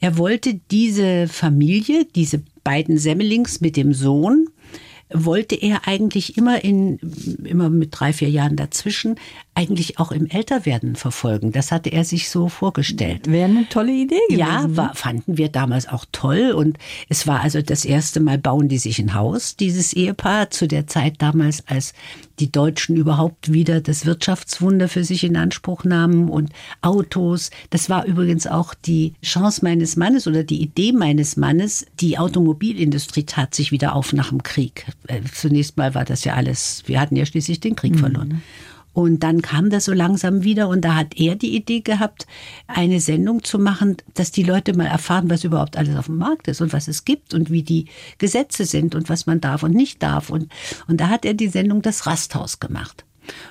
Er 0.00 0.16
wollte 0.16 0.60
diese 0.70 1.28
Familie, 1.28 2.06
diese 2.14 2.42
beiden 2.64 2.98
Semmelings 2.98 3.60
mit 3.60 3.76
dem 3.76 3.92
Sohn, 3.92 4.46
wollte 5.14 5.54
er 5.54 5.86
eigentlich 5.86 6.36
immer 6.36 6.62
in, 6.64 6.98
immer 7.44 7.70
mit 7.70 7.88
drei, 7.92 8.12
vier 8.12 8.30
Jahren 8.30 8.56
dazwischen, 8.56 9.16
eigentlich 9.54 9.98
auch 9.98 10.12
im 10.12 10.26
Älterwerden 10.26 10.96
verfolgen. 10.96 11.52
Das 11.52 11.72
hatte 11.72 11.90
er 11.90 12.04
sich 12.04 12.30
so 12.30 12.48
vorgestellt. 12.48 13.30
Wäre 13.30 13.50
eine 13.50 13.68
tolle 13.68 13.92
Idee 13.92 14.18
gewesen. 14.28 14.40
Ja, 14.40 14.66
ne? 14.66 14.76
war, 14.76 14.94
fanden 14.94 15.36
wir 15.36 15.48
damals 15.48 15.88
auch 15.88 16.04
toll. 16.10 16.52
Und 16.52 16.78
es 17.08 17.26
war 17.26 17.40
also 17.40 17.60
das 17.60 17.84
erste 17.84 18.20
Mal 18.20 18.38
bauen 18.38 18.68
die 18.68 18.78
sich 18.78 18.98
ein 18.98 19.14
Haus, 19.14 19.56
dieses 19.56 19.92
Ehepaar, 19.92 20.50
zu 20.50 20.66
der 20.66 20.86
Zeit 20.86 21.20
damals, 21.20 21.66
als 21.68 21.92
die 22.38 22.50
Deutschen 22.50 22.96
überhaupt 22.96 23.52
wieder 23.52 23.80
das 23.80 24.06
Wirtschaftswunder 24.06 24.88
für 24.88 25.04
sich 25.04 25.24
in 25.24 25.36
Anspruch 25.36 25.84
nahmen 25.84 26.28
und 26.28 26.50
Autos. 26.80 27.50
Das 27.70 27.90
war 27.90 28.04
übrigens 28.06 28.46
auch 28.46 28.74
die 28.74 29.14
Chance 29.22 29.60
meines 29.62 29.96
Mannes 29.96 30.26
oder 30.26 30.44
die 30.44 30.60
Idee 30.60 30.92
meines 30.92 31.36
Mannes. 31.36 31.86
Die 32.00 32.18
Automobilindustrie 32.18 33.24
tat 33.24 33.54
sich 33.54 33.72
wieder 33.72 33.94
auf 33.94 34.12
nach 34.12 34.30
dem 34.30 34.42
Krieg. 34.42 34.86
Äh, 35.06 35.20
zunächst 35.32 35.76
mal 35.76 35.94
war 35.94 36.04
das 36.04 36.24
ja 36.24 36.34
alles, 36.34 36.82
wir 36.86 37.00
hatten 37.00 37.16
ja 37.16 37.26
schließlich 37.26 37.60
den 37.60 37.76
Krieg 37.76 37.94
mhm. 37.94 37.98
verloren. 37.98 38.42
Und 38.92 39.20
dann 39.20 39.40
kam 39.40 39.70
das 39.70 39.86
so 39.86 39.92
langsam 39.92 40.44
wieder 40.44 40.68
und 40.68 40.82
da 40.82 40.94
hat 40.94 41.18
er 41.18 41.34
die 41.34 41.56
Idee 41.56 41.80
gehabt, 41.80 42.26
eine 42.66 43.00
Sendung 43.00 43.42
zu 43.42 43.58
machen, 43.58 43.96
dass 44.14 44.32
die 44.32 44.42
Leute 44.42 44.76
mal 44.76 44.86
erfahren, 44.86 45.30
was 45.30 45.44
überhaupt 45.44 45.76
alles 45.76 45.96
auf 45.96 46.06
dem 46.06 46.18
Markt 46.18 46.48
ist 46.48 46.60
und 46.60 46.72
was 46.72 46.88
es 46.88 47.04
gibt 47.04 47.32
und 47.32 47.50
wie 47.50 47.62
die 47.62 47.86
Gesetze 48.18 48.66
sind 48.66 48.94
und 48.94 49.08
was 49.08 49.26
man 49.26 49.40
darf 49.40 49.62
und 49.62 49.74
nicht 49.74 50.02
darf. 50.02 50.28
Und, 50.28 50.48
und 50.88 51.00
da 51.00 51.08
hat 51.08 51.24
er 51.24 51.34
die 51.34 51.48
Sendung 51.48 51.80
Das 51.80 52.06
Rasthaus 52.06 52.60
gemacht. 52.60 53.04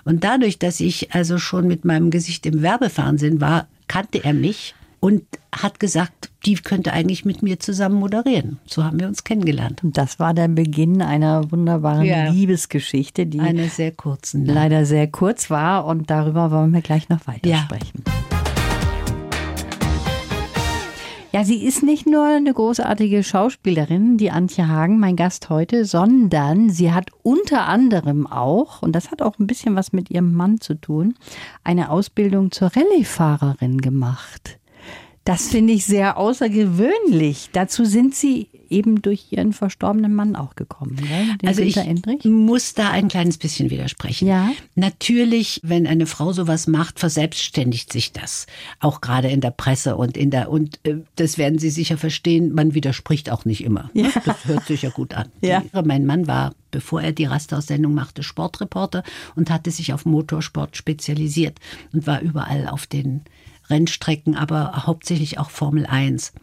Und 0.04 0.23
dadurch, 0.23 0.60
dass 0.60 0.80
ich 0.80 1.13
also 1.13 1.38
schon 1.38 1.67
mit 1.67 1.86
meinem 1.86 2.12
Gesicht 2.12 2.45
im 2.45 2.62
Werbefernsehen 2.62 3.41
war, 3.41 3.67
kannte 3.88 4.23
er 4.23 4.34
mich 4.34 4.75
und 5.02 5.24
hat 5.52 5.82
gesagt, 5.82 6.32
die 6.46 6.54
könnte 6.56 6.94
eigentlich 6.94 7.26
mit 7.26 7.44
mir 7.44 7.60
zusammen 7.60 7.96
moderieren. 7.96 8.60
So 8.66 8.86
haben 8.86 9.00
wir 9.00 9.08
uns 9.08 9.26
kennengelernt. 9.26 9.82
Das 9.84 10.20
war 10.20 10.34
der 10.34 10.48
Beginn 10.48 11.02
einer 11.02 11.52
wunderbaren 11.52 12.06
ja. 12.06 12.30
Liebesgeschichte, 12.30 13.26
die 13.26 13.42
eine 13.42 13.68
sehr 13.68 13.92
kurzen, 13.92 14.46
ja. 14.46 14.54
leider 14.54 14.86
sehr 14.86 15.08
kurz 15.08 15.50
war 15.50 15.86
und 15.86 16.10
darüber 16.10 16.52
wollen 16.52 16.72
wir 16.72 16.82
gleich 16.82 17.10
noch 17.10 17.28
weiter 17.28 17.50
ja. 17.50 17.58
sprechen. 17.58 18.04
Ja, 21.34 21.46
sie 21.46 21.64
ist 21.64 21.82
nicht 21.82 22.08
nur 22.08 22.26
eine 22.26 22.54
großartige 22.54 23.24
Schauspielerin, 23.24 24.18
die 24.18 24.32
Antje 24.32 24.68
Hagen, 24.68 25.00
mein 25.00 25.16
Gast 25.16 25.50
heute, 25.50 25.86
sondern 25.86 26.70
sie 26.70 26.92
hat 26.92 27.10
unter 27.24 27.68
anderem 27.68 28.28
auch, 28.28 28.82
und 28.82 28.92
das 28.94 29.12
hat 29.12 29.22
auch 29.22 29.40
ein 29.40 29.48
bisschen 29.48 29.76
was 29.76 29.94
mit 29.94 30.12
ihrem 30.12 30.34
Mann 30.34 30.60
zu 30.60 30.74
tun, 30.74 31.16
eine 31.64 31.90
Ausbildung 31.90 32.52
zur 32.52 32.76
Rallye-Fahrerin 32.76 33.80
gemacht. 33.80 34.60
Das 35.23 35.49
finde 35.49 35.73
ich 35.73 35.86
sehr 35.86 36.17
außergewöhnlich. 36.17 37.49
Dazu 37.53 37.86
sind 37.86 38.15
Sie 38.15 38.47
eben 38.69 39.01
durch 39.01 39.27
Ihren 39.31 39.53
verstorbenen 39.53 40.15
Mann 40.15 40.36
auch 40.36 40.55
gekommen. 40.55 40.95
Ne? 40.95 41.38
also 41.45 41.62
ich 41.62 41.77
Endrich. 41.77 42.23
muss 42.25 42.73
da 42.73 42.89
ein 42.89 43.07
kleines 43.07 43.38
bisschen 43.38 43.69
widersprechen. 43.69 44.27
Ja. 44.27 44.51
Natürlich, 44.75 45.60
wenn 45.63 45.86
eine 45.86 46.07
Frau 46.07 46.34
sowas 46.34 46.65
macht, 46.67 46.99
verselbstständigt 46.99 47.91
sich 47.93 48.13
das. 48.13 48.47
Auch 48.79 49.01
gerade 49.01 49.29
in 49.29 49.41
der 49.41 49.51
Presse 49.51 49.95
und 49.95 50.17
in 50.17 50.31
der, 50.31 50.49
und 50.49 50.79
äh, 50.84 50.95
das 51.17 51.38
werden 51.38 51.60
Sie 51.60 51.69
sicher 51.69 51.97
verstehen, 51.97 52.53
man 52.53 52.73
widerspricht 52.73 53.29
auch 53.29 53.45
nicht 53.45 53.63
immer. 53.63 53.91
Ja. 53.93 54.10
Das 54.25 54.45
hört 54.45 54.65
sich 54.65 54.84
ja 54.84 54.89
gut 54.89 55.13
an. 55.13 55.27
Ja. 55.41 55.62
Mein 55.84 56.05
Mann 56.05 56.27
war 56.27 56.53
bevor 56.71 57.01
er 57.01 57.12
die 57.12 57.25
Rastaussendung 57.25 57.93
machte, 57.93 58.23
Sportreporter 58.23 59.03
und 59.36 59.49
hatte 59.49 59.71
sich 59.71 59.93
auf 59.93 60.05
Motorsport 60.05 60.77
spezialisiert 60.77 61.60
und 61.91 62.07
war 62.07 62.21
überall 62.21 62.67
auf 62.67 62.88
den 62.88 63.21
Rennstrecken, 63.71 64.36
aber 64.36 64.86
hauptsächlich 64.86 65.39
auch 65.39 65.49
Formel 65.49 65.86
1. 65.86 66.34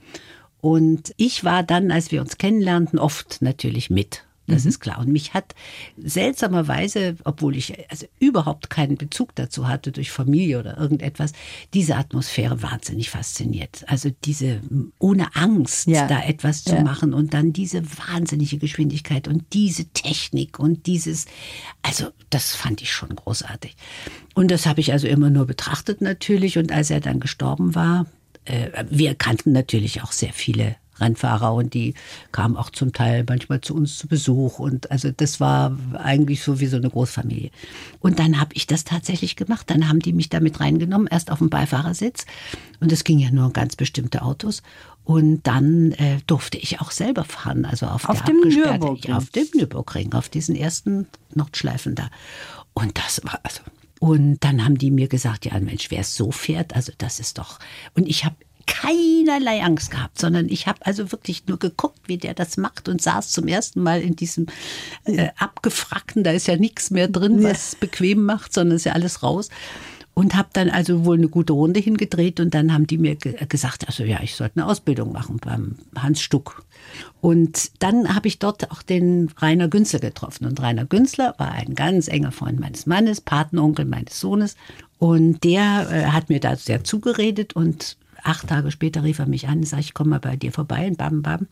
Und 0.61 1.15
ich 1.17 1.45
war 1.45 1.63
dann, 1.63 1.91
als 1.91 2.11
wir 2.11 2.21
uns 2.21 2.39
kennenlernten, 2.39 2.99
oft 2.99 3.43
natürlich 3.43 3.91
mit. 3.91 4.25
Das 4.49 4.65
mhm. 4.65 4.71
ist 4.71 4.81
klar. 4.81 4.99
Und 4.99 5.09
mich 5.09 5.35
hat 5.35 5.55
seltsamerweise, 5.97 7.17
obwohl 7.25 7.57
ich 7.57 7.91
also 7.91 8.07
überhaupt 8.19 8.71
keinen 8.71 8.97
Bezug 8.97 9.35
dazu 9.35 9.69
hatte 9.69 9.93
durch 9.93 10.11
Familie 10.11 10.59
oder 10.59 10.77
irgendetwas, 10.79 11.33
diese 11.75 11.97
Atmosphäre 11.97 12.63
wahnsinnig 12.63 13.11
fasziniert. 13.11 13.85
Also 13.87 14.11
diese 14.25 14.61
ohne 14.99 15.37
Angst 15.37 15.87
ja. 15.87 16.07
da 16.07 16.23
etwas 16.23 16.65
zu 16.65 16.75
ja. 16.75 16.83
machen 16.83 17.13
und 17.13 17.35
dann 17.35 17.53
diese 17.53 17.83
wahnsinnige 17.85 18.59
Geschwindigkeit 18.59 19.29
und 19.29 19.53
diese 19.53 19.87
Technik 19.87 20.59
und 20.59 20.87
dieses, 20.87 21.27
also 21.83 22.07
das 22.31 22.55
fand 22.55 22.83
ich 22.83 22.91
schon 22.91 23.15
großartig. 23.15 23.77
Und 24.35 24.51
das 24.51 24.67
habe 24.67 24.81
ich 24.81 24.93
also 24.93 25.07
immer 25.07 25.31
nur 25.31 25.47
betrachtet 25.47 26.01
natürlich. 26.01 26.59
Und 26.59 26.73
als 26.73 26.91
er 26.91 27.01
dann 27.01 27.21
gestorben 27.21 27.75
war, 27.75 28.07
äh, 28.45 28.85
wir 28.89 29.15
kannten 29.15 29.53
natürlich 29.53 30.03
auch 30.03 30.13
sehr 30.13 30.33
viele 30.33 30.77
Rennfahrer 31.01 31.55
und 31.55 31.75
die 31.75 31.95
kamen 32.33 32.57
auch 32.57 32.71
zum 32.71 32.93
Teil 32.93 33.25
manchmal 33.29 33.61
zu 33.61 33.75
uns 33.75 33.99
zu 33.99 34.09
Besuch 34.09 34.59
und 34.59 34.91
also 34.91 35.11
das 35.11 35.41
war 35.41 35.77
eigentlich 35.95 36.43
so 36.43 36.61
wie 36.61 36.67
so 36.67 36.77
eine 36.77 36.91
Großfamilie. 36.91 37.51
Und 38.01 38.19
dann 38.19 38.41
habe 38.41 38.51
ich 38.55 38.67
das 38.67 38.85
tatsächlich 38.85 39.37
gemacht. 39.37 39.71
Dann 39.71 39.89
haben 39.89 40.01
die 40.01 40.13
mich 40.13 40.29
damit 40.29 40.61
reingenommen, 40.61 41.09
erst 41.09 41.31
auf 41.31 41.39
dem 41.39 41.51
Beifahrersitz 41.51 42.27
und 42.81 42.93
es 42.93 43.05
ging 43.05 43.19
ja 43.19 43.31
nur 43.31 43.47
um 43.47 43.53
ganz 43.53 43.77
bestimmte 43.77 44.23
Autos 44.23 44.63
und 45.05 45.47
dann 45.47 45.93
äh, 45.93 46.19
durfte 46.27 46.59
ich 46.59 46.81
auch 46.81 46.91
selber 46.91 47.25
fahren, 47.25 47.65
also 47.65 47.87
auf, 47.87 48.09
auf 48.09 48.23
dem 48.25 48.41
Nürburgring. 48.41 49.15
Auf 49.15 49.31
dem 49.31 49.47
Nürburgring, 49.55 50.13
auf 50.13 50.29
diesen 50.29 50.55
ersten 50.55 51.07
Nordschleifen 51.35 51.95
da. 51.95 52.11
Und 52.75 52.99
das 52.99 53.23
war 53.25 53.41
also 53.43 53.63
und 54.01 54.39
dann 54.45 54.65
haben 54.65 54.79
die 54.79 54.91
mir 54.91 55.09
gesagt, 55.09 55.45
ja 55.45 55.59
Mensch, 55.59 55.91
wer 55.91 56.01
es 56.01 56.15
so 56.15 56.31
fährt, 56.31 56.75
also 56.77 56.93
das 56.99 57.19
ist 57.21 57.39
doch. 57.39 57.59
Und 57.95 58.07
ich 58.07 58.25
habe 58.25 58.37
keinerlei 58.69 59.65
Angst 59.65 59.91
gehabt, 59.91 60.21
sondern 60.21 60.49
ich 60.49 60.67
habe 60.69 60.85
also 60.87 61.11
wirklich 61.11 61.47
nur 61.47 61.59
geguckt, 61.59 62.01
wie 62.07 62.19
der 62.19 62.35
das 62.35 62.57
macht 62.57 62.89
und 62.89 63.03
saß 63.03 63.31
zum 63.33 63.49
ersten 63.49 63.83
Mal 63.83 64.01
in 64.01 64.15
diesem 64.15 64.47
äh, 65.05 65.29
abgefrackten, 65.37 66.23
da 66.23 66.31
ist 66.31 66.47
ja 66.47 66.57
nichts 66.57 66.91
mehr 66.91 67.09
drin, 67.09 67.43
was 67.43 67.73
ja. 67.73 67.79
bequem 67.81 68.25
macht, 68.25 68.53
sondern 68.53 68.77
ist 68.77 68.85
ja 68.85 68.93
alles 68.93 69.23
raus. 69.23 69.49
Und 70.15 70.35
habe 70.35 70.49
dann 70.53 70.69
also 70.69 71.05
wohl 71.05 71.17
eine 71.17 71.29
gute 71.29 71.53
Runde 71.53 71.79
hingedreht 71.79 72.41
und 72.41 72.53
dann 72.53 72.73
haben 72.73 72.89
die 72.89 72.99
mir 72.99 73.15
ge 73.15 73.37
gesagt, 73.49 73.87
also 73.87 74.03
ja, 74.03 74.19
ich 74.21 74.35
sollte 74.35 74.57
eine 74.57 74.67
Ausbildung 74.67 75.13
machen 75.13 75.39
beim 75.39 75.77
Hans 75.97 76.21
Stuck. 76.21 76.65
Und 77.21 77.71
dann 77.81 78.13
habe 78.17 78.27
ich 78.27 78.41
dort 78.41 78.73
auch 78.73 78.83
den 78.83 79.31
Rainer 79.39 79.69
Günzler 79.69 80.01
getroffen. 80.01 80.47
Und 80.47 80.61
Rainer 80.61 80.87
Günzler 80.87 81.37
war 81.39 81.53
ein 81.53 81.77
ganz 81.77 82.09
enger 82.09 82.33
Freund 82.33 82.59
meines 82.59 82.87
Mannes, 82.87 83.21
Patenonkel 83.21 83.85
meines 83.85 84.19
Sohnes. 84.19 84.57
Und 84.99 85.45
der 85.45 85.89
äh, 85.93 86.05
hat 86.07 86.31
mir 86.31 86.41
da 86.41 86.57
sehr 86.57 86.83
zugeredet 86.83 87.55
und 87.55 87.97
acht 88.23 88.49
Tage 88.49 88.71
später 88.71 89.03
rief 89.03 89.19
er 89.19 89.27
mich 89.27 89.49
an 89.49 89.59
und 89.59 89.67
sagte, 89.69 89.85
ich 89.85 89.95
komme 89.95 90.11
mal 90.11 90.21
bei 90.21 90.37
dir 90.37 90.53
vorbei 90.53 90.87
in 90.87 90.97
Bam-Bam. 90.97 91.47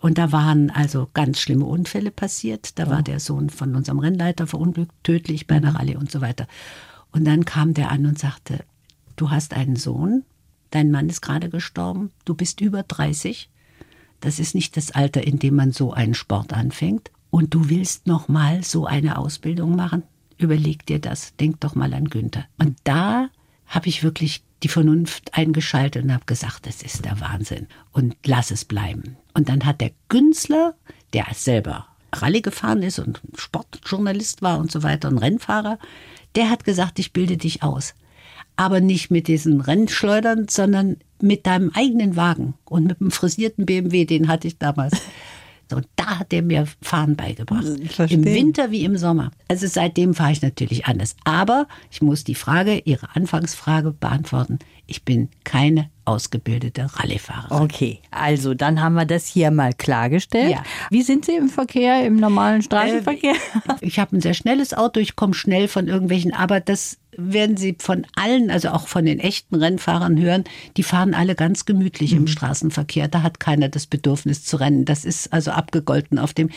Und 0.00 0.18
da 0.18 0.32
waren 0.32 0.70
also 0.70 1.08
ganz 1.14 1.38
schlimme 1.38 1.64
Unfälle 1.64 2.10
passiert. 2.10 2.78
Da 2.78 2.86
oh. 2.86 2.90
war 2.90 3.02
der 3.02 3.20
Sohn 3.20 3.50
von 3.50 3.76
unserem 3.76 4.00
Rennleiter 4.00 4.48
verunglückt, 4.48 4.92
tödlich 5.04 5.46
bei 5.46 5.56
einer 5.56 5.70
mhm. 5.70 5.76
Rallye 5.76 5.96
und 5.96 6.10
so 6.10 6.20
weiter. 6.20 6.46
Und 7.12 7.24
dann 7.24 7.44
kam 7.44 7.72
der 7.72 7.90
an 7.90 8.06
und 8.06 8.18
sagte, 8.18 8.64
du 9.16 9.30
hast 9.30 9.54
einen 9.54 9.76
Sohn, 9.76 10.24
dein 10.70 10.90
Mann 10.90 11.08
ist 11.08 11.20
gerade 11.20 11.50
gestorben, 11.50 12.10
du 12.24 12.34
bist 12.34 12.60
über 12.60 12.82
30. 12.82 13.48
Das 14.20 14.38
ist 14.38 14.54
nicht 14.54 14.76
das 14.76 14.90
Alter, 14.90 15.24
in 15.24 15.38
dem 15.38 15.54
man 15.54 15.72
so 15.72 15.92
einen 15.92 16.14
Sport 16.14 16.52
anfängt. 16.52 17.10
Und 17.30 17.54
du 17.54 17.70
willst 17.70 18.06
noch 18.06 18.28
mal 18.28 18.62
so 18.64 18.86
eine 18.86 19.18
Ausbildung 19.18 19.76
machen? 19.76 20.02
Überleg 20.36 20.84
dir 20.84 20.98
das. 20.98 21.36
Denk 21.36 21.60
doch 21.60 21.74
mal 21.74 21.94
an 21.94 22.10
Günther. 22.10 22.44
Und 22.58 22.76
da 22.84 23.28
habe 23.72 23.88
ich 23.88 24.04
wirklich 24.04 24.44
die 24.62 24.68
Vernunft 24.68 25.34
eingeschaltet 25.34 26.04
und 26.04 26.12
habe 26.12 26.26
gesagt, 26.26 26.66
das 26.66 26.82
ist 26.82 27.04
der 27.06 27.18
Wahnsinn 27.20 27.66
und 27.90 28.14
lass 28.24 28.50
es 28.50 28.66
bleiben. 28.66 29.16
Und 29.34 29.48
dann 29.48 29.64
hat 29.64 29.80
der 29.80 29.92
Künstler, 30.08 30.74
der 31.14 31.26
selber 31.32 31.86
Rallye 32.14 32.42
gefahren 32.42 32.82
ist 32.82 32.98
und 32.98 33.22
Sportjournalist 33.34 34.42
war 34.42 34.58
und 34.58 34.70
so 34.70 34.82
weiter 34.82 35.08
und 35.08 35.18
Rennfahrer, 35.18 35.78
der 36.36 36.50
hat 36.50 36.64
gesagt, 36.64 36.98
ich 36.98 37.14
bilde 37.14 37.38
dich 37.38 37.62
aus. 37.62 37.94
Aber 38.56 38.80
nicht 38.80 39.10
mit 39.10 39.26
diesen 39.26 39.62
Rennschleudern, 39.62 40.46
sondern 40.48 40.98
mit 41.22 41.46
deinem 41.46 41.70
eigenen 41.72 42.14
Wagen 42.16 42.52
und 42.66 42.84
mit 42.84 43.00
dem 43.00 43.10
frisierten 43.10 43.64
BMW, 43.64 44.04
den 44.04 44.28
hatte 44.28 44.48
ich 44.48 44.58
damals. 44.58 45.00
Und 45.76 45.86
da 45.96 46.18
hat 46.18 46.32
er 46.32 46.42
mir 46.42 46.66
Fahren 46.80 47.16
beigebracht. 47.16 47.64
Im 48.08 48.24
Winter 48.24 48.70
wie 48.70 48.84
im 48.84 48.96
Sommer. 48.96 49.30
Also 49.48 49.66
seitdem 49.66 50.14
fahre 50.14 50.32
ich 50.32 50.42
natürlich 50.42 50.86
anders. 50.86 51.16
Aber 51.24 51.66
ich 51.90 52.02
muss 52.02 52.24
die 52.24 52.34
Frage, 52.34 52.82
Ihre 52.84 53.14
Anfangsfrage 53.14 53.92
beantworten. 53.92 54.58
Ich 54.86 55.04
bin 55.04 55.28
keine 55.44 55.90
ausgebildete 56.04 56.86
Rallyefahrerin. 56.94 57.62
Okay, 57.62 58.00
also 58.10 58.54
dann 58.54 58.82
haben 58.82 58.94
wir 58.94 59.06
das 59.06 59.26
hier 59.26 59.50
mal 59.50 59.72
klargestellt. 59.72 60.50
Ja. 60.50 60.62
Wie 60.90 61.02
sind 61.02 61.24
Sie 61.24 61.36
im 61.36 61.48
Verkehr, 61.48 62.04
im 62.04 62.16
normalen 62.16 62.62
Straßenverkehr? 62.62 63.34
Äh, 63.34 63.74
ich 63.80 63.98
habe 63.98 64.16
ein 64.16 64.20
sehr 64.20 64.34
schnelles 64.34 64.74
Auto, 64.74 65.00
ich 65.00 65.16
komme 65.16 65.34
schnell 65.34 65.68
von 65.68 65.86
irgendwelchen, 65.86 66.34
aber 66.34 66.60
das 66.60 66.98
werden 67.16 67.56
Sie 67.58 67.76
von 67.78 68.06
allen, 68.16 68.50
also 68.50 68.70
auch 68.70 68.88
von 68.88 69.04
den 69.04 69.18
echten 69.18 69.54
Rennfahrern 69.56 70.18
hören, 70.18 70.44
die 70.76 70.82
fahren 70.82 71.12
alle 71.12 71.34
ganz 71.34 71.66
gemütlich 71.66 72.12
mhm. 72.12 72.18
im 72.18 72.26
Straßenverkehr. 72.26 73.08
Da 73.08 73.22
hat 73.22 73.38
keiner 73.38 73.68
das 73.68 73.86
Bedürfnis 73.86 74.44
zu 74.44 74.56
rennen. 74.56 74.86
Das 74.86 75.04
ist 75.04 75.32
also 75.32 75.50
abgegolten 75.50 76.18
auf 76.18 76.32
dem. 76.32 76.48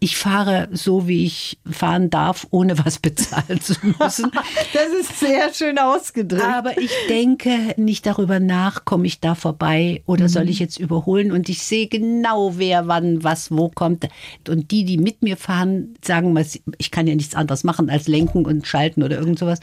Ich 0.00 0.16
fahre 0.16 0.68
so, 0.72 1.06
wie 1.06 1.24
ich 1.24 1.58
fahren 1.70 2.10
darf, 2.10 2.46
ohne 2.50 2.84
was 2.84 2.98
bezahlen 2.98 3.60
zu 3.60 3.74
müssen. 3.82 4.30
das 4.72 4.88
ist 5.00 5.20
sehr 5.20 5.54
schön 5.54 5.78
ausgedrückt. 5.78 6.42
Aber 6.42 6.76
ich 6.78 6.92
denke 7.08 7.74
nicht 7.76 8.04
darüber 8.04 8.40
nach, 8.40 8.84
komme 8.84 9.06
ich 9.06 9.20
da 9.20 9.36
vorbei 9.36 10.02
oder 10.06 10.24
mhm. 10.24 10.28
soll 10.28 10.48
ich 10.48 10.58
jetzt 10.58 10.78
überholen? 10.78 11.30
Und 11.30 11.48
ich 11.48 11.62
sehe 11.62 11.86
genau, 11.86 12.58
wer 12.58 12.88
wann 12.88 13.22
was 13.22 13.52
wo 13.52 13.68
kommt. 13.68 14.08
Und 14.48 14.72
die, 14.72 14.84
die 14.84 14.98
mit 14.98 15.22
mir 15.22 15.36
fahren, 15.36 15.94
sagen, 16.04 16.36
ich 16.78 16.90
kann 16.90 17.06
ja 17.06 17.14
nichts 17.14 17.36
anderes 17.36 17.62
machen 17.62 17.88
als 17.90 18.08
lenken 18.08 18.44
und 18.44 18.66
schalten 18.66 19.04
oder 19.04 19.18
irgend 19.18 19.38
sowas 19.38 19.60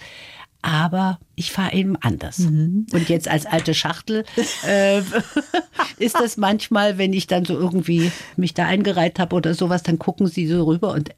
aber 0.62 1.20
ich 1.36 1.52
fahre 1.52 1.74
eben 1.74 1.96
anders. 1.98 2.39
Mhm. 2.39 2.88
Und 2.91 3.10
jetzt 3.10 3.28
als 3.28 3.46
alte 3.46 3.74
Schachtel 3.74 4.26
äh, 4.65 5.02
ist 5.98 6.15
das 6.15 6.38
manchmal, 6.38 6.98
wenn 6.98 7.13
ich 7.13 7.28
dann 7.28 7.46
so 7.46 7.54
irgendwie 7.54 8.12
mich 8.36 8.54
da 8.54 8.65
eingereiht 8.65 9.20
habe 9.20 9.36
oder 9.36 9.54
sowas, 9.54 9.84
dann 9.84 10.00
gucken 10.00 10.28
sie 10.28 10.48
so 10.48 10.63
rüber 10.65 10.91
und 10.93 11.12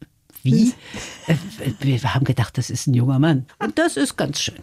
wie? 0.43 0.73
Äh, 1.27 1.35
wir 1.81 2.13
haben 2.13 2.25
gedacht, 2.25 2.57
das 2.57 2.69
ist 2.69 2.87
ein 2.87 2.93
junger 2.93 3.19
Mann. 3.19 3.45
Und 3.59 3.77
das 3.77 3.97
ist 3.97 4.17
ganz 4.17 4.41
schön. 4.41 4.59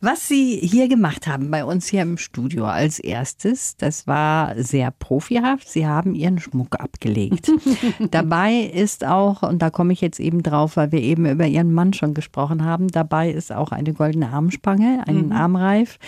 Was 0.00 0.28
Sie 0.28 0.56
hier 0.56 0.88
gemacht 0.88 1.26
haben, 1.26 1.50
bei 1.50 1.64
uns 1.64 1.88
hier 1.88 2.02
im 2.02 2.18
Studio 2.18 2.66
als 2.66 2.98
erstes, 2.98 3.76
das 3.76 4.06
war 4.06 4.60
sehr 4.62 4.90
profihaft. 4.90 5.68
Sie 5.68 5.86
haben 5.86 6.14
Ihren 6.14 6.38
Schmuck 6.38 6.80
abgelegt. 6.80 7.50
dabei 8.10 8.60
ist 8.60 9.04
auch, 9.04 9.42
und 9.42 9.60
da 9.60 9.70
komme 9.70 9.92
ich 9.92 10.00
jetzt 10.00 10.20
eben 10.20 10.42
drauf, 10.42 10.76
weil 10.76 10.92
wir 10.92 11.00
eben 11.00 11.26
über 11.26 11.46
Ihren 11.46 11.72
Mann 11.72 11.92
schon 11.92 12.14
gesprochen 12.14 12.64
haben, 12.64 12.88
dabei 12.88 13.30
ist 13.30 13.52
auch 13.52 13.72
eine 13.72 13.92
goldene 13.92 14.30
Armspange, 14.30 15.04
ein 15.06 15.26
mhm. 15.26 15.32
Armreif. 15.32 15.98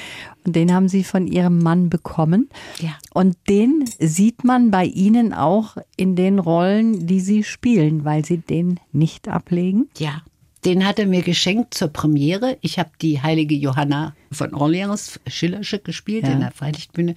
Und 0.44 0.56
den 0.56 0.72
haben 0.72 0.88
Sie 0.88 1.04
von 1.04 1.26
Ihrem 1.26 1.62
Mann 1.62 1.90
bekommen. 1.90 2.48
Ja. 2.80 2.90
Und 3.12 3.36
den 3.48 3.84
sieht 3.98 4.44
man 4.44 4.70
bei 4.70 4.84
Ihnen 4.84 5.34
auch 5.34 5.76
in 5.96 6.16
den 6.16 6.38
Rollen, 6.38 7.06
die 7.06 7.20
Sie 7.20 7.44
spielen, 7.44 8.04
weil 8.04 8.24
Sie 8.24 8.38
den 8.38 8.80
nicht 8.92 9.07
ablegen. 9.28 9.88
Ja. 9.98 10.22
Den 10.64 10.84
hat 10.84 10.98
er 10.98 11.06
mir 11.06 11.22
geschenkt 11.22 11.74
zur 11.74 11.88
Premiere. 11.88 12.58
Ich 12.62 12.78
habe 12.78 12.90
die 13.00 13.22
heilige 13.22 13.54
Johanna 13.54 14.14
von 14.32 14.54
Orleans 14.54 15.20
Schillersche 15.26 15.78
gespielt 15.78 16.24
ja. 16.24 16.32
in 16.32 16.40
der 16.40 16.50
Freilichtbühne. 16.50 17.14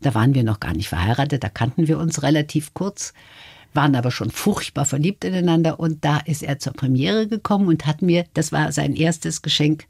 Da 0.00 0.14
waren 0.14 0.34
wir 0.34 0.42
noch 0.42 0.58
gar 0.58 0.72
nicht 0.72 0.88
verheiratet, 0.88 1.44
da 1.44 1.48
kannten 1.48 1.86
wir 1.86 1.98
uns 1.98 2.22
relativ 2.22 2.72
kurz, 2.72 3.12
waren 3.74 3.94
aber 3.94 4.10
schon 4.10 4.30
furchtbar 4.30 4.86
verliebt 4.86 5.24
ineinander. 5.24 5.78
Und 5.78 6.04
da 6.04 6.18
ist 6.18 6.42
er 6.42 6.58
zur 6.58 6.72
Premiere 6.72 7.28
gekommen 7.28 7.68
und 7.68 7.86
hat 7.86 8.00
mir, 8.00 8.24
das 8.32 8.52
war 8.52 8.72
sein 8.72 8.96
erstes 8.96 9.42
Geschenk. 9.42 9.86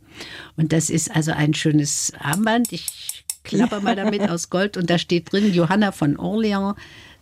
Und 0.57 0.73
das 0.73 0.91
ist 0.91 1.15
also 1.15 1.31
ein 1.31 1.55
schönes 1.55 2.13
Armband. 2.19 2.73
Ich 2.73 3.25
klapper 3.45 3.81
mal 3.81 3.95
damit 3.95 4.23
aus 4.29 4.51
Gold 4.51 4.77
und 4.77 4.91
da 4.91 4.99
steht 4.99 5.33
drin 5.33 5.55
Johanna 5.55 5.93
von 5.93 6.17
Orleans 6.17 6.75